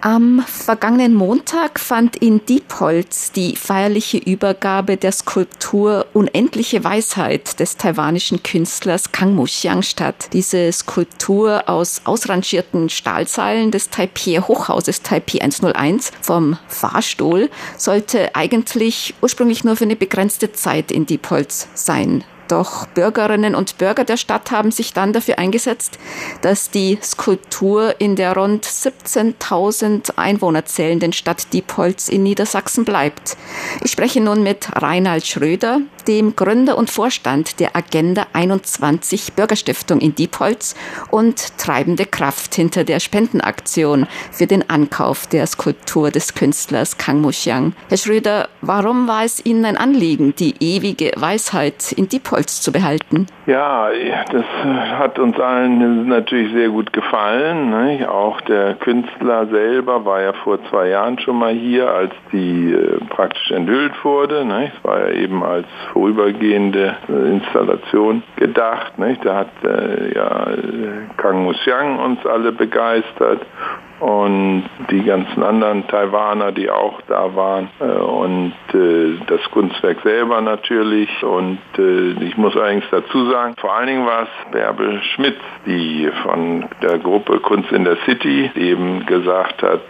Am 0.00 0.44
vergangenen 0.46 1.12
Montag 1.12 1.80
fand 1.80 2.14
in 2.14 2.46
Diepholz 2.46 3.32
die 3.32 3.56
feierliche 3.56 4.18
Übergabe 4.18 4.96
der 4.96 5.10
Skulptur 5.10 6.06
Unendliche 6.12 6.84
Weisheit 6.84 7.58
des 7.58 7.76
taiwanischen 7.76 8.44
Künstlers 8.44 9.10
Kang 9.10 9.34
Muxiang 9.34 9.82
statt. 9.82 10.28
Diese 10.32 10.70
Skulptur 10.70 11.68
aus 11.68 12.02
ausrangierten 12.04 12.90
Stahlseilen 12.90 13.72
des 13.72 13.90
Taipei 13.90 14.40
Hochhauses 14.40 15.02
Taipei 15.02 15.40
101 15.40 16.12
vom 16.20 16.58
Fahrstuhl 16.68 17.50
sollte 17.76 18.36
eigentlich 18.36 19.14
ursprünglich 19.20 19.64
nur 19.64 19.74
für 19.74 19.84
eine 19.84 19.96
begrenzte 19.96 20.52
Zeit 20.52 20.92
in 20.92 21.06
Diepholz 21.06 21.66
sein. 21.74 22.22
Doch 22.48 22.86
Bürgerinnen 22.86 23.54
und 23.54 23.76
Bürger 23.78 24.04
der 24.04 24.16
Stadt 24.16 24.50
haben 24.50 24.70
sich 24.70 24.94
dann 24.94 25.12
dafür 25.12 25.38
eingesetzt, 25.38 25.98
dass 26.40 26.70
die 26.70 26.98
Skulptur 27.02 28.00
in 28.00 28.16
der 28.16 28.34
rund 28.34 28.64
17.000 28.64 30.16
Einwohner 30.16 30.64
zählenden 30.64 31.12
Stadt 31.12 31.52
Diepholz 31.52 32.08
in 32.08 32.22
Niedersachsen 32.22 32.84
bleibt. 32.84 33.36
Ich 33.84 33.92
spreche 33.92 34.20
nun 34.22 34.42
mit 34.42 34.68
Reinhard 34.74 35.26
Schröder, 35.26 35.82
dem 36.08 36.34
Gründer 36.34 36.78
und 36.78 36.90
Vorstand 36.90 37.60
der 37.60 37.76
Agenda 37.76 38.26
21 38.32 39.34
Bürgerstiftung 39.34 40.00
in 40.00 40.14
Diepholz 40.14 40.74
und 41.10 41.58
treibende 41.58 42.06
Kraft 42.06 42.54
hinter 42.54 42.82
der 42.82 42.98
Spendenaktion 42.98 44.06
für 44.32 44.46
den 44.46 44.68
Ankauf 44.70 45.26
der 45.26 45.46
Skulptur 45.46 46.10
des 46.10 46.34
Künstlers 46.34 46.96
Kang 46.96 47.20
Muxiang. 47.20 47.74
Herr 47.90 47.98
Schröder, 47.98 48.48
warum 48.62 49.06
war 49.06 49.24
es 49.24 49.44
Ihnen 49.44 49.66
ein 49.66 49.76
Anliegen, 49.76 50.34
die 50.34 50.54
ewige 50.60 51.12
Weisheit 51.16 51.92
in 51.92 52.08
Diepholz 52.08 52.62
zu 52.62 52.72
behalten? 52.72 53.26
Ja, 53.46 53.88
das 54.32 54.44
hat 54.98 55.18
uns 55.18 55.38
allen 55.38 56.08
natürlich 56.08 56.52
sehr 56.52 56.70
gut 56.70 56.92
gefallen. 56.92 57.74
Auch 58.06 58.40
der 58.42 58.74
Künstler 58.74 59.46
selber 59.48 60.04
war 60.04 60.22
ja 60.22 60.32
vor 60.32 60.58
zwei 60.70 60.88
Jahren 60.88 61.18
schon 61.18 61.38
mal 61.38 61.52
hier, 61.52 61.90
als 61.90 62.12
die 62.32 62.72
äh, 62.72 62.98
praktisch 63.10 63.50
enthüllt 63.50 63.92
wurde. 64.04 64.38
Es 64.38 64.84
war 64.84 65.00
ja 65.00 65.14
eben 65.14 65.42
als 65.42 65.66
vorübergehende 65.98 66.96
äh, 67.08 67.28
Installation 67.28 68.22
gedacht. 68.36 68.96
Ne? 68.98 69.18
Da 69.24 69.38
hat 69.38 69.50
äh, 69.64 70.14
ja 70.14 70.46
Kang 71.16 71.42
Musiang 71.42 71.98
uns 71.98 72.24
alle 72.24 72.52
begeistert 72.52 73.40
und 74.00 74.64
die 74.90 75.02
ganzen 75.02 75.42
anderen 75.42 75.86
Taiwaner, 75.88 76.52
die 76.52 76.70
auch 76.70 77.00
da 77.08 77.34
waren 77.34 77.68
äh, 77.80 77.84
und 77.84 78.52
äh, 78.72 79.18
das 79.26 79.40
Kunstwerk 79.50 80.00
selber 80.02 80.40
natürlich 80.40 81.10
und 81.22 81.58
äh, 81.76 82.10
ich 82.24 82.36
muss 82.36 82.56
eigentlich 82.56 82.88
dazu 82.90 83.30
sagen, 83.30 83.54
vor 83.58 83.74
allen 83.74 83.88
Dingen 83.88 84.06
war 84.06 84.22
es 84.22 84.52
Bärbel 84.52 85.00
Schmitz, 85.14 85.38
die 85.66 86.08
von 86.22 86.66
der 86.82 86.98
Gruppe 86.98 87.40
Kunst 87.40 87.72
in 87.72 87.84
der 87.84 87.96
City 88.04 88.50
eben 88.54 89.04
gesagt 89.06 89.62
hat, 89.62 89.80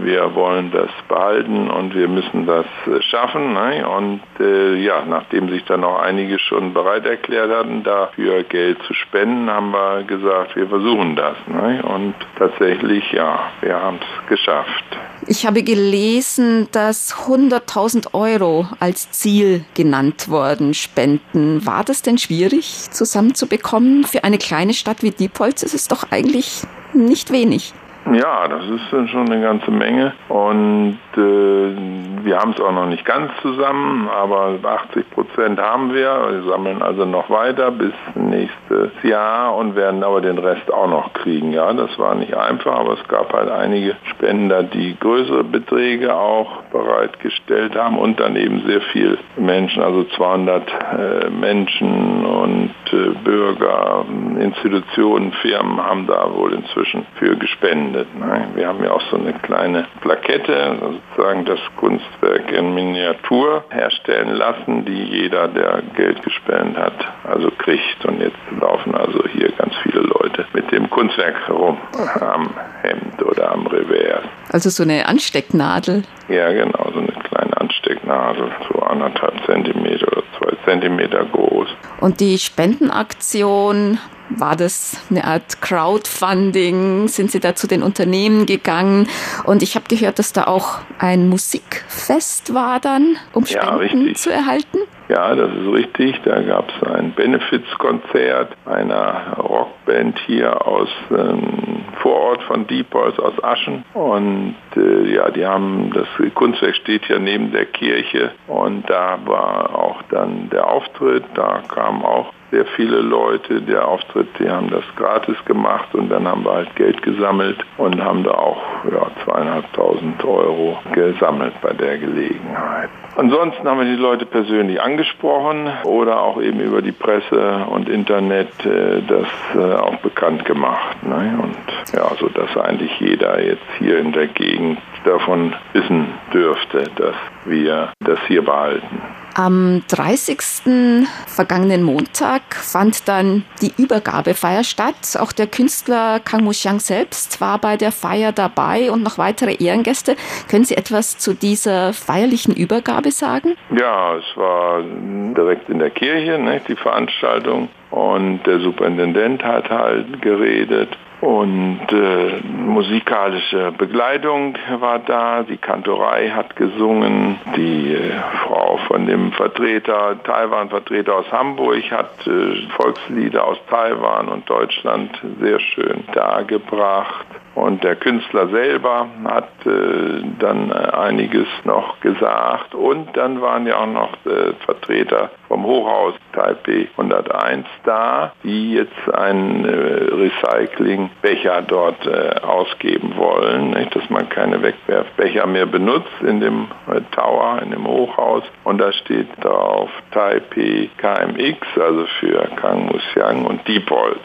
wir 0.00 0.34
wollen 0.34 0.70
das 0.70 0.90
behalten 1.08 1.68
und 1.68 1.94
wir 1.94 2.08
müssen 2.08 2.46
das 2.46 2.66
schaffen 3.10 3.54
ne? 3.54 3.88
und 3.88 4.20
ja, 4.38 5.02
nachdem 5.08 5.48
sich 5.48 5.64
dann 5.64 5.82
auch 5.82 6.00
einige 6.00 6.38
schon 6.38 6.72
bereit 6.72 7.06
erklärt 7.06 7.50
hatten, 7.50 7.82
dafür 7.82 8.44
Geld 8.44 8.80
zu 8.84 8.94
spenden, 8.94 9.50
haben 9.50 9.72
wir 9.72 10.04
gesagt, 10.04 10.54
wir 10.56 10.68
versuchen 10.68 11.16
das 11.16 11.36
ne? 11.46 11.82
und 11.82 12.14
tatsächlich, 12.38 13.10
ja, 13.12 13.47
wir 13.60 13.74
haben 13.74 13.98
es 13.98 14.28
geschafft. 14.28 14.84
Ich 15.26 15.46
habe 15.46 15.62
gelesen, 15.62 16.68
dass 16.72 17.14
100.000 17.26 18.14
Euro 18.14 18.66
als 18.80 19.10
Ziel 19.10 19.64
genannt 19.74 20.28
worden, 20.28 20.74
Spenden. 20.74 21.66
War 21.66 21.84
das 21.84 22.02
denn 22.02 22.18
schwierig 22.18 22.90
zusammenzubekommen? 22.90 24.04
Für 24.04 24.24
eine 24.24 24.38
kleine 24.38 24.74
Stadt 24.74 25.02
wie 25.02 25.10
Diepholz 25.10 25.62
ist 25.62 25.74
es 25.74 25.88
doch 25.88 26.10
eigentlich 26.10 26.62
nicht 26.94 27.30
wenig. 27.30 27.74
Ja, 28.12 28.48
das 28.48 28.64
ist 28.64 29.10
schon 29.10 29.30
eine 29.30 29.42
ganze 29.42 29.70
Menge 29.70 30.14
und 30.28 30.98
äh, 31.14 32.24
wir 32.24 32.38
haben 32.38 32.52
es 32.52 32.60
auch 32.60 32.72
noch 32.72 32.86
nicht 32.86 33.04
ganz 33.04 33.30
zusammen, 33.42 34.08
aber 34.08 34.58
80 34.62 35.10
Prozent 35.10 35.60
haben 35.60 35.92
wir. 35.92 36.28
Wir 36.30 36.42
sammeln 36.50 36.80
also 36.80 37.04
noch 37.04 37.28
weiter 37.28 37.70
bis 37.70 37.92
nächstes 38.14 38.92
Jahr 39.02 39.54
und 39.56 39.76
werden 39.76 40.02
aber 40.02 40.20
den 40.20 40.38
Rest 40.38 40.72
auch 40.72 40.88
noch 40.88 41.12
kriegen. 41.12 41.52
Ja, 41.52 41.72
das 41.72 41.98
war 41.98 42.14
nicht 42.14 42.34
einfach, 42.34 42.78
aber 42.78 42.94
es 42.94 43.08
gab 43.08 43.32
halt 43.32 43.50
einige 43.50 43.96
Spender, 44.04 44.62
die 44.62 44.96
größere 44.98 45.44
Beträge 45.44 46.14
auch 46.14 46.62
bereitgestellt 46.72 47.76
haben 47.76 47.98
und 47.98 48.20
dann 48.20 48.36
eben 48.36 48.62
sehr 48.66 48.80
viel 48.80 49.18
Menschen, 49.36 49.82
also 49.82 50.04
200 50.04 50.62
äh, 50.62 51.30
Menschen 51.30 52.24
und 52.24 52.70
äh, 52.92 53.10
Bürger, 53.22 54.04
Institutionen, 54.38 55.32
Firmen 55.32 55.82
haben 55.82 56.06
da 56.06 56.32
wohl 56.34 56.54
inzwischen 56.54 57.06
für 57.18 57.36
gespendet. 57.36 57.87
Ne? 57.92 58.48
Wir 58.54 58.68
haben 58.68 58.82
ja 58.82 58.92
auch 58.92 59.02
so 59.10 59.16
eine 59.16 59.32
kleine 59.32 59.86
Plakette, 60.00 60.76
sozusagen 60.80 61.44
das 61.44 61.60
Kunstwerk 61.76 62.50
in 62.52 62.74
Miniatur 62.74 63.64
herstellen 63.70 64.34
lassen, 64.34 64.84
die 64.84 65.04
jeder, 65.04 65.48
der 65.48 65.82
Geld 65.96 66.22
gespendet 66.22 66.76
hat, 66.76 66.94
also 67.24 67.50
kriegt. 67.58 68.04
Und 68.04 68.20
jetzt 68.20 68.36
laufen 68.60 68.94
also 68.94 69.22
hier 69.32 69.50
ganz 69.52 69.74
viele 69.82 70.00
Leute 70.00 70.46
mit 70.52 70.70
dem 70.72 70.88
Kunstwerk 70.90 71.36
herum 71.46 71.78
am 72.20 72.50
Hemd 72.82 73.22
oder 73.22 73.52
am 73.52 73.66
Revers. 73.66 74.24
Also 74.52 74.70
so 74.70 74.82
eine 74.82 75.06
Anstecknadel? 75.06 76.02
Ja, 76.28 76.50
genau, 76.52 76.90
so 76.92 77.00
eine 77.00 77.12
kleine 77.12 77.56
Anstecknadel, 77.60 78.50
so 78.72 78.80
anderthalb 78.80 79.34
Zentimeter 79.46 80.06
oder 80.08 80.22
zwei 80.38 80.52
Zentimeter 80.64 81.24
groß. 81.24 81.68
Und 82.00 82.20
die 82.20 82.38
Spendenaktion 82.38 83.98
war 84.30 84.56
das 84.56 85.00
eine 85.10 85.24
Art 85.24 85.60
Crowdfunding? 85.60 87.08
Sind 87.08 87.30
Sie 87.30 87.40
da 87.40 87.54
zu 87.54 87.66
den 87.66 87.82
Unternehmen 87.82 88.46
gegangen? 88.46 89.08
Und 89.44 89.62
ich 89.62 89.74
habe 89.74 89.86
gehört, 89.88 90.18
dass 90.18 90.32
da 90.32 90.44
auch 90.44 90.78
ein 90.98 91.28
Musikfest 91.28 92.54
war 92.54 92.80
dann, 92.80 93.16
um 93.32 93.46
Spenden 93.46 94.08
ja, 94.08 94.14
zu 94.14 94.30
erhalten. 94.30 94.78
Ja, 95.08 95.34
das 95.34 95.50
ist 95.50 95.72
richtig. 95.72 96.20
Da 96.24 96.42
gab 96.42 96.68
es 96.68 96.88
ein 96.88 97.12
Benefizkonzert 97.12 98.54
einer 98.66 99.36
Rockband 99.38 100.18
hier 100.26 100.66
aus 100.66 100.88
ähm, 101.10 101.84
Vorort 102.02 102.42
von 102.42 102.66
Diepholz 102.66 103.18
aus 103.18 103.42
Aschen. 103.42 103.84
Und 103.94 104.56
äh, 104.76 105.14
ja, 105.14 105.30
die 105.30 105.46
haben, 105.46 105.90
das 105.94 106.06
Kunstwerk 106.34 106.76
steht 106.76 107.06
hier 107.06 107.18
neben 107.18 107.52
der 107.52 107.66
Kirche 107.66 108.32
und 108.46 108.88
da 108.88 109.18
war 109.24 109.74
auch 109.74 110.02
dann 110.10 110.50
der 110.50 110.68
Auftritt. 110.68 111.24
Da 111.34 111.62
kamen 111.68 112.04
auch 112.04 112.32
sehr 112.50 112.66
viele 112.76 113.00
Leute. 113.00 113.60
Der 113.62 113.86
Auftritt, 113.86 114.28
die 114.38 114.48
haben 114.48 114.70
das 114.70 114.84
gratis 114.96 115.36
gemacht 115.44 115.94
und 115.94 116.08
dann 116.08 116.26
haben 116.26 116.44
wir 116.44 116.52
halt 116.52 116.74
Geld 116.76 117.02
gesammelt 117.02 117.58
und 117.76 118.02
haben 118.02 118.24
da 118.24 118.32
auch 118.32 118.62
ja, 118.90 119.06
zweieinhalbtausend 119.24 120.24
Euro 120.24 120.78
gesammelt 120.92 121.54
bei 121.60 121.72
der 121.72 121.98
Gelegenheit. 121.98 122.90
Ansonsten 123.16 123.66
haben 123.66 123.80
wir 123.80 123.96
die 123.96 124.00
Leute 124.00 124.26
persönlich 124.26 124.80
angesprochen 124.80 125.68
oder 125.84 126.22
auch 126.22 126.40
eben 126.40 126.60
über 126.60 126.82
die 126.82 126.92
Presse 126.92 127.66
und 127.68 127.88
Internet 127.88 128.48
äh, 128.64 129.02
das 129.06 129.26
äh, 129.54 129.74
auch 129.74 129.96
bekannt 129.96 130.44
gemacht. 130.44 131.02
Ne? 131.02 131.38
Und 131.42 131.92
ja, 131.94 132.08
so 132.18 132.28
dass 132.28 132.56
eigentlich 132.56 132.98
jeder 133.00 133.42
jetzt 133.42 133.66
hier 133.78 133.98
in 133.98 134.12
der 134.12 134.28
Gegend 134.28 134.78
davon 135.04 135.54
wissen 135.72 136.06
dürfte, 136.32 136.84
dass 136.96 137.16
wir 137.44 137.92
das 138.00 138.18
hier 138.28 138.44
behalten. 138.44 139.02
Am 139.38 139.84
30. 139.86 141.06
vergangenen 141.28 141.84
Montag 141.84 142.56
fand 142.56 143.06
dann 143.06 143.44
die 143.62 143.70
Übergabefeier 143.80 144.64
statt. 144.64 145.16
Auch 145.16 145.30
der 145.30 145.46
Künstler 145.46 146.18
Kang 146.18 146.42
Muxiang 146.42 146.80
selbst 146.80 147.40
war 147.40 147.58
bei 147.58 147.76
der 147.76 147.92
Feier 147.92 148.32
dabei 148.32 148.90
und 148.90 149.04
noch 149.04 149.16
weitere 149.16 149.54
Ehrengäste. 149.54 150.16
Können 150.50 150.64
Sie 150.64 150.76
etwas 150.76 151.18
zu 151.18 151.34
dieser 151.34 151.92
feierlichen 151.92 152.52
Übergabe 152.52 153.12
sagen? 153.12 153.54
Ja, 153.78 154.16
es 154.16 154.36
war 154.36 154.82
direkt 154.82 155.68
in 155.68 155.78
der 155.78 155.90
Kirche, 155.90 156.36
ne, 156.40 156.60
die 156.66 156.74
Veranstaltung. 156.74 157.68
Und 157.92 158.42
der 158.44 158.58
Superintendent 158.58 159.44
hat 159.44 159.70
halt 159.70 160.20
geredet 160.20 160.98
und 161.20 161.80
äh, 161.90 162.40
musikalische 162.44 163.72
Begleitung 163.76 164.56
war 164.78 165.00
da, 165.00 165.42
die 165.42 165.56
Kantorei 165.56 166.30
hat 166.30 166.54
gesungen, 166.54 167.40
die 167.56 167.92
äh, 167.92 168.12
Frau 168.44 168.78
von 168.86 169.06
dem 169.06 169.32
Vertreter, 169.32 170.22
Taiwan-Vertreter 170.22 171.16
aus 171.16 171.32
Hamburg 171.32 171.90
hat 171.90 172.24
äh, 172.26 172.68
Volkslieder 172.76 173.46
aus 173.46 173.58
Taiwan 173.68 174.28
und 174.28 174.48
Deutschland 174.48 175.10
sehr 175.40 175.58
schön 175.58 176.04
dargebracht. 176.12 177.26
Und 177.56 177.82
der 177.82 177.96
Künstler 177.96 178.46
selber 178.48 179.08
hat 179.24 179.48
äh, 179.66 180.22
dann 180.38 180.70
einiges 180.72 181.48
noch 181.64 181.98
gesagt. 181.98 182.76
Und 182.76 183.16
dann 183.16 183.40
waren 183.40 183.66
ja 183.66 183.78
auch 183.78 183.86
noch 183.86 184.12
äh, 184.24 184.52
Vertreter 184.64 185.30
vom 185.48 185.64
Hochhaus 185.64 186.14
Taipei 186.32 186.88
101 186.96 187.66
da, 187.84 188.32
die 188.44 188.74
jetzt 188.74 189.14
einen 189.14 189.64
äh, 189.64 189.70
Recyclingbecher 190.14 191.62
dort 191.62 192.06
äh, 192.06 192.40
ausgeben 192.42 193.14
wollen, 193.16 193.70
nicht? 193.70 193.96
dass 193.96 194.08
man 194.10 194.28
keine 194.28 194.62
Wegwerfbecher 194.62 195.46
mehr 195.46 195.66
benutzt 195.66 196.12
in 196.20 196.40
dem 196.40 196.68
äh, 196.86 197.00
Tower, 197.12 197.60
in 197.62 197.70
dem 197.70 197.86
Hochhaus. 197.86 198.44
Und 198.64 198.78
da 198.78 198.92
steht 198.92 199.28
drauf 199.40 199.90
Taipei 200.12 200.90
KMX, 200.98 201.66
also 201.80 202.06
für 202.20 202.46
Kang 202.56 202.86
Musiang 202.86 203.46
und 203.46 203.66
Diepholz. 203.66 204.20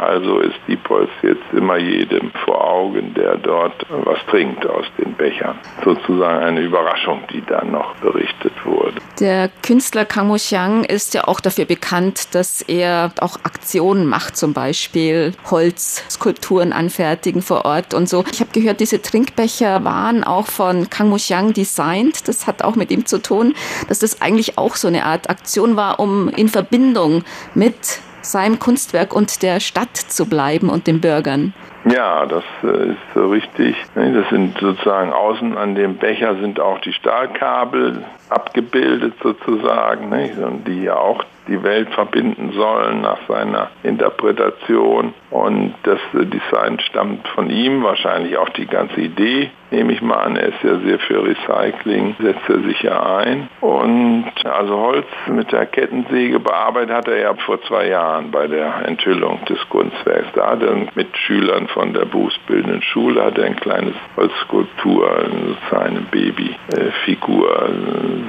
Also 0.00 0.38
ist 0.38 0.58
Diepholz 0.66 1.10
jetzt 1.22 1.52
immer 1.52 1.76
jedem 1.76 2.32
vor 2.44 2.64
Augen, 2.64 3.14
der 3.14 3.36
dort 3.36 3.86
was 4.04 4.18
trinkt 4.26 4.66
aus 4.66 4.86
den 4.98 5.12
Bechern. 5.14 5.58
Sozusagen 5.84 6.44
eine 6.44 6.60
Überraschung, 6.60 7.22
die 7.32 7.42
dann 7.44 7.70
noch 7.70 7.94
berichtet 7.96 8.52
wurde. 8.64 8.94
Der 9.20 9.50
Künstler 9.62 10.04
Kang 10.04 10.28
Musiang 10.28 10.61
ist 10.84 11.14
ja 11.14 11.26
auch 11.28 11.40
dafür 11.40 11.64
bekannt, 11.64 12.34
dass 12.34 12.62
er 12.62 13.12
auch 13.20 13.36
Aktionen 13.42 14.06
macht, 14.06 14.36
zum 14.36 14.52
Beispiel 14.52 15.32
Holzskulpturen 15.50 16.72
anfertigen 16.72 17.42
vor 17.42 17.64
Ort 17.64 17.94
und 17.94 18.08
so. 18.08 18.24
Ich 18.32 18.40
habe 18.40 18.50
gehört, 18.52 18.80
diese 18.80 19.02
Trinkbecher 19.02 19.84
waren 19.84 20.24
auch 20.24 20.46
von 20.46 20.88
Kang 20.90 21.08
Musiang 21.08 21.52
designt. 21.52 22.28
Das 22.28 22.46
hat 22.46 22.62
auch 22.62 22.76
mit 22.76 22.90
ihm 22.90 23.06
zu 23.06 23.20
tun, 23.20 23.54
dass 23.88 23.98
das 23.98 24.20
eigentlich 24.20 24.58
auch 24.58 24.76
so 24.76 24.88
eine 24.88 25.04
Art 25.04 25.28
Aktion 25.28 25.76
war, 25.76 26.00
um 26.00 26.28
in 26.28 26.48
Verbindung 26.48 27.24
mit 27.54 27.74
seinem 28.22 28.58
Kunstwerk 28.58 29.14
und 29.14 29.42
der 29.42 29.60
Stadt 29.60 29.96
zu 29.96 30.26
bleiben 30.26 30.70
und 30.70 30.86
den 30.86 31.00
Bürgern. 31.00 31.54
Ja, 31.84 32.26
das 32.26 32.44
äh, 32.62 32.90
ist 32.90 33.14
so 33.14 33.28
richtig. 33.28 33.76
Das 33.94 34.28
sind 34.30 34.56
sozusagen 34.58 35.12
außen 35.12 35.56
an 35.58 35.74
dem 35.74 35.96
Becher 35.96 36.36
sind 36.36 36.60
auch 36.60 36.78
die 36.80 36.92
Stahlkabel 36.92 38.04
abgebildet 38.28 39.14
sozusagen, 39.22 40.12
und 40.12 40.66
die 40.66 40.84
ja 40.84 40.96
auch 40.96 41.24
die 41.48 41.62
Welt 41.62 41.88
verbinden 41.90 42.52
sollen 42.52 43.00
nach 43.00 43.18
seiner 43.28 43.70
Interpretation. 43.82 45.12
Und 45.30 45.74
das 45.82 45.98
Design 46.12 46.78
stammt 46.80 47.26
von 47.28 47.50
ihm, 47.50 47.82
wahrscheinlich 47.82 48.36
auch 48.36 48.48
die 48.50 48.66
ganze 48.66 49.00
Idee, 49.00 49.50
nehme 49.70 49.92
ich 49.92 50.02
mal 50.02 50.18
an. 50.18 50.36
Er 50.36 50.48
ist 50.48 50.62
ja 50.62 50.78
sehr 50.78 50.98
für 51.00 51.24
Recycling, 51.24 52.14
setzt 52.20 52.48
er 52.48 52.60
sich 52.60 52.82
ja 52.82 53.16
ein. 53.16 53.48
Und 53.60 54.30
also 54.44 54.76
Holz 54.76 55.06
mit 55.26 55.50
der 55.50 55.66
Kettensäge 55.66 56.38
bearbeitet 56.38 56.94
hat 56.94 57.08
er 57.08 57.18
ja 57.18 57.34
vor 57.34 57.60
zwei 57.62 57.88
Jahren 57.88 58.30
bei 58.30 58.46
der 58.46 58.86
Enthüllung 58.86 59.44
des 59.46 59.58
Kunstwerks. 59.68 60.28
Da 60.34 60.50
hat 60.50 60.62
er 60.62 60.76
mit 60.94 61.16
Schülern 61.16 61.66
von 61.74 61.92
der 61.92 62.04
berufsbildenden 62.04 62.82
Schule 62.82 63.24
hat 63.24 63.38
er 63.38 63.46
ein 63.46 63.56
kleines 63.56 63.94
Holzskulptur, 64.16 65.30
seine 65.70 66.00
Babyfigur 66.00 67.70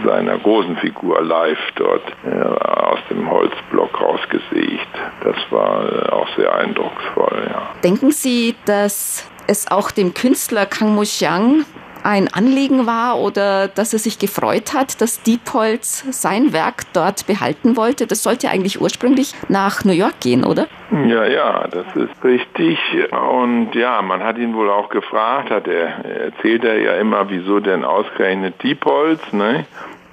seiner 0.06 0.38
großen 0.38 0.78
Figur 0.78 1.22
live 1.24 1.60
dort 1.76 2.04
äh, 2.26 2.42
aus 2.42 3.00
dem 3.10 3.30
Holzblock 3.30 4.02
rausgesägt. 4.02 4.88
Das 5.24 5.36
war 5.50 5.86
äh, 5.86 6.10
auch 6.10 6.28
sehr 6.36 6.54
eindrucksvoll. 6.54 7.48
Ja. 7.50 7.70
Denken 7.84 8.12
Sie, 8.12 8.56
dass 8.66 9.30
es 9.48 9.70
auch 9.70 9.92
dem 9.92 10.14
Künstler 10.14 10.66
Kang 10.66 10.96
Muxiang 10.96 11.66
ein 12.04 12.28
Anliegen 12.34 12.86
war 12.86 13.18
oder 13.20 13.68
dass 13.68 13.94
er 13.94 14.00
sich 14.00 14.20
gefreut 14.20 14.74
hat, 14.74 15.02
dass 15.02 15.24
Diepholz 15.24 16.06
sein 16.12 16.54
Werk 16.54 16.84
dort 16.94 17.26
behalten 17.28 17.76
wollte. 17.78 18.08
Das 18.08 18.24
sollte 18.24 18.50
eigentlich 18.50 18.82
ursprünglich 18.82 19.34
nach 19.50 19.84
New 19.86 19.94
York 19.94 20.20
gehen, 20.20 20.44
oder? 20.44 20.68
Ja, 20.92 21.26
ja, 21.26 21.68
das 21.68 21.86
ist 21.96 22.24
richtig. 22.24 22.78
Und 23.12 23.74
ja, 23.74 24.02
man 24.02 24.24
hat 24.24 24.38
ihn 24.38 24.54
wohl 24.54 24.70
auch 24.70 24.90
gefragt, 24.90 25.50
hat 25.50 25.68
er, 25.68 26.06
erzählt 26.06 26.64
er 26.64 26.80
ja 26.80 26.94
immer, 26.96 27.30
wieso 27.30 27.60
denn 27.60 27.84
ausgerechnet 27.84 28.62
Diepholz, 28.62 29.22
ne? 29.32 29.66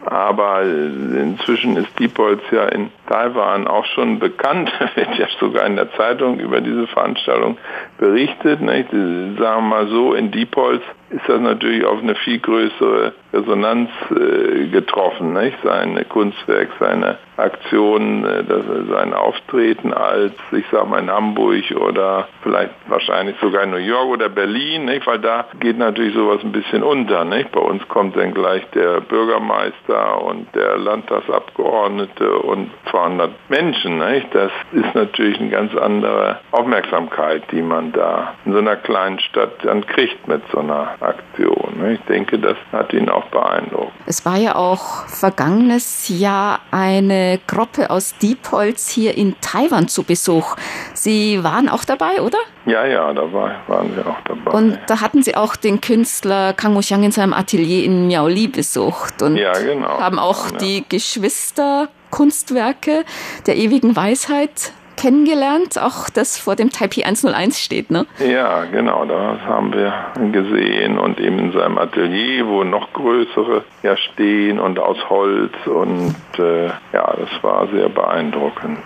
Aber 0.06 0.62
inzwischen 0.62 1.76
ist 1.76 1.98
Diepholz 1.98 2.40
ja 2.50 2.66
in 2.66 2.90
Taiwan 3.10 3.66
auch 3.66 3.84
schon 3.86 4.20
bekannt, 4.20 4.70
wird 4.94 5.18
ja 5.18 5.26
sogar 5.40 5.66
in 5.66 5.74
der 5.74 5.90
Zeitung 5.94 6.38
über 6.38 6.60
diese 6.60 6.86
Veranstaltung 6.86 7.58
berichtet. 7.98 8.60
Nicht? 8.60 8.90
Sagen 8.90 9.36
wir 9.38 9.60
mal 9.60 9.88
so, 9.88 10.14
in 10.14 10.30
Diepholz 10.30 10.82
ist 11.10 11.28
das 11.28 11.40
natürlich 11.40 11.84
auf 11.84 11.98
eine 12.00 12.14
viel 12.14 12.38
größere 12.38 13.12
Resonanz 13.32 13.90
äh, 14.10 14.68
getroffen. 14.68 15.32
Nicht? 15.32 15.58
Sein 15.64 16.04
Kunstwerk, 16.08 16.68
seine 16.78 17.18
Aktionen, 17.36 18.24
äh, 18.24 18.44
sein 18.90 19.12
Auftreten 19.12 19.92
als, 19.92 20.34
ich 20.52 20.64
sag 20.70 20.88
mal, 20.88 21.00
in 21.00 21.10
Hamburg 21.10 21.64
oder 21.74 22.28
vielleicht 22.42 22.70
wahrscheinlich 22.86 23.34
sogar 23.40 23.64
in 23.64 23.70
New 23.70 23.76
York 23.78 24.08
oder 24.08 24.28
Berlin, 24.28 24.84
nicht? 24.84 25.04
weil 25.06 25.18
da 25.18 25.46
geht 25.58 25.78
natürlich 25.78 26.14
sowas 26.14 26.40
ein 26.44 26.52
bisschen 26.52 26.84
unter. 26.84 27.24
Nicht? 27.24 27.50
Bei 27.50 27.60
uns 27.60 27.86
kommt 27.88 28.16
dann 28.16 28.32
gleich 28.32 28.64
der 28.70 29.00
Bürgermeister 29.00 30.22
und 30.22 30.54
der 30.54 30.78
Landtagsabgeordnete 30.78 32.38
und 32.38 32.70
200 33.00 33.30
Menschen. 33.48 33.98
Nicht? 33.98 34.34
Das 34.34 34.50
ist 34.72 34.94
natürlich 34.94 35.40
eine 35.40 35.50
ganz 35.50 35.74
andere 35.74 36.38
Aufmerksamkeit, 36.50 37.42
die 37.50 37.62
man 37.62 37.92
da 37.92 38.34
in 38.44 38.52
so 38.52 38.58
einer 38.58 38.76
kleinen 38.76 39.18
Stadt 39.20 39.52
dann 39.62 39.86
kriegt 39.86 40.26
mit 40.28 40.42
so 40.52 40.58
einer 40.58 40.94
Aktion. 41.00 41.90
Ich 41.92 42.00
denke, 42.02 42.38
das 42.38 42.56
hat 42.72 42.92
ihn 42.92 43.08
auch 43.08 43.26
beeindruckt. 43.26 43.92
Es 44.06 44.24
war 44.24 44.36
ja 44.36 44.54
auch 44.56 45.06
vergangenes 45.06 46.08
Jahr 46.08 46.60
eine 46.70 47.40
Gruppe 47.46 47.90
aus 47.90 48.16
Diepholz 48.18 48.90
hier 48.90 49.16
in 49.16 49.36
Taiwan 49.40 49.88
zu 49.88 50.04
Besuch. 50.04 50.56
Sie 50.94 51.42
waren 51.42 51.68
auch 51.68 51.84
dabei, 51.84 52.20
oder? 52.20 52.38
Ja, 52.66 52.84
ja, 52.84 53.12
da 53.12 53.32
war, 53.32 53.54
waren 53.68 53.96
wir 53.96 54.06
auch 54.06 54.20
dabei. 54.24 54.50
Und 54.50 54.78
da 54.86 55.00
hatten 55.00 55.22
Sie 55.22 55.34
auch 55.34 55.56
den 55.56 55.80
Künstler 55.80 56.52
Kang 56.52 56.74
Muxiang 56.74 57.02
in 57.02 57.10
seinem 57.10 57.32
Atelier 57.32 57.84
in 57.84 58.06
Miaoli 58.06 58.48
besucht 58.48 59.22
und 59.22 59.36
ja, 59.36 59.52
genau. 59.52 59.98
haben 59.98 60.18
auch 60.18 60.52
ja. 60.52 60.58
die 60.58 60.84
Geschwister 60.88 61.88
Kunstwerke 62.10 63.04
der 63.46 63.56
ewigen 63.56 63.96
Weisheit 63.96 64.72
kennengelernt, 65.00 65.78
auch 65.78 66.10
das 66.10 66.36
vor 66.38 66.56
dem 66.56 66.70
Taipei 66.70 67.06
101 67.06 67.58
steht, 67.58 67.90
ne? 67.90 68.06
Ja, 68.18 68.64
genau, 68.64 69.06
das 69.06 69.40
haben 69.40 69.72
wir 69.72 69.92
gesehen 70.30 70.98
und 70.98 71.18
eben 71.18 71.38
in 71.38 71.52
seinem 71.52 71.78
Atelier, 71.78 72.46
wo 72.46 72.64
noch 72.64 72.92
größere 72.92 73.64
ja 73.82 73.96
stehen 73.96 74.60
und 74.60 74.78
aus 74.78 74.98
Holz 75.08 75.54
und 75.64 76.14
äh, 76.38 76.66
ja, 76.66 77.16
das 77.16 77.42
war 77.42 77.66
sehr 77.68 77.88
beeindruckend. 77.88 78.78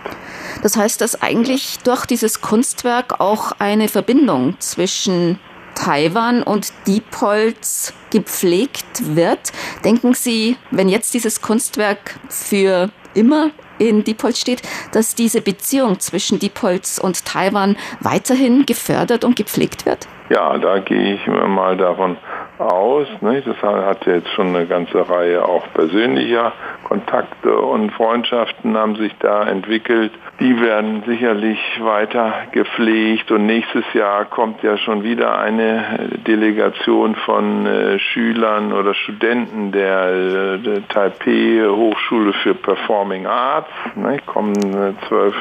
Das 0.63 0.77
heißt, 0.77 1.01
dass 1.01 1.21
eigentlich 1.21 1.79
durch 1.79 2.05
dieses 2.05 2.39
Kunstwerk 2.39 3.19
auch 3.19 3.51
eine 3.59 3.89
Verbindung 3.89 4.55
zwischen 4.59 5.37
Taiwan 5.75 6.43
und 6.43 6.71
Diepholz 6.87 7.93
gepflegt 8.09 9.15
wird. 9.15 9.51
Denken 9.83 10.13
Sie, 10.13 10.55
wenn 10.71 10.87
jetzt 10.87 11.13
dieses 11.13 11.41
Kunstwerk 11.41 12.15
für 12.29 12.89
immer 13.15 13.51
in 13.79 14.03
Diepholz 14.03 14.39
steht, 14.39 14.61
dass 14.91 15.15
diese 15.15 15.41
Beziehung 15.41 15.99
zwischen 15.99 16.39
Diepholz 16.39 16.97
und 16.97 17.25
Taiwan 17.25 17.77
weiterhin 17.99 18.65
gefördert 18.65 19.23
und 19.23 19.35
gepflegt 19.35 19.85
wird? 19.85 20.07
Ja, 20.29 20.57
da 20.57 20.79
gehe 20.79 21.15
ich 21.15 21.27
mal 21.27 21.77
davon 21.77 22.17
aus. 22.59 23.07
Nicht? 23.21 23.47
Das 23.47 23.61
hat 23.61 24.05
jetzt 24.05 24.29
schon 24.29 24.55
eine 24.55 24.65
ganze 24.65 25.09
Reihe 25.09 25.43
auch 25.43 25.65
persönlicher 25.73 26.53
Kontakte 26.83 27.57
und 27.57 27.91
Freundschaften 27.91 28.77
haben 28.77 28.95
sich 28.95 29.13
da 29.19 29.43
entwickelt. 29.43 30.11
Die 30.39 30.61
werden 30.61 31.03
sicherlich 31.05 31.59
weiter 31.81 32.33
gepflegt 32.51 33.31
und 33.31 33.45
nächstes 33.45 33.85
Jahr 33.93 34.25
kommt 34.25 34.61
ja 34.63 34.77
schon 34.77 35.03
wieder 35.03 35.39
eine 35.39 36.09
Delegation 36.27 37.15
von 37.15 37.65
äh, 37.65 37.99
Schülern 37.99 38.73
oder 38.73 38.93
Studenten 38.93 39.71
der, 39.71 40.07
äh, 40.09 40.57
der 40.59 40.87
Taipei 40.87 41.65
Hochschule 41.67 42.33
für 42.33 42.53
Performing 42.53 43.25
Arts. 43.25 43.69
Ne? 43.95 44.19
Kommen 44.25 44.55
äh, 44.55 45.07
zwölf 45.07 45.35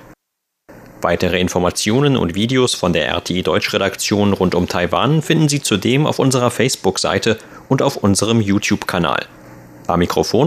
Weitere 1.03 1.39
Informationen 1.39 2.17
und 2.17 2.35
Videos 2.35 2.75
von 2.75 2.95
der 2.95 3.09
RTI 3.09 3.43
Deutschredaktion 3.43 4.33
rund 4.33 4.55
um 4.55 4.69
Taiwan 4.69 5.21
finden 5.21 5.51
Sie 5.51 5.61
zudem 5.61 6.07
auf 6.07 6.19
unserer 6.19 6.51
Facebook-Seite 6.51 7.37
und 7.69 7.83
auf 7.83 7.99
unserem 7.99 8.41
YouTube-Kanal. 8.41 9.27
Am 9.89 10.01
Mikrofon 10.01 10.45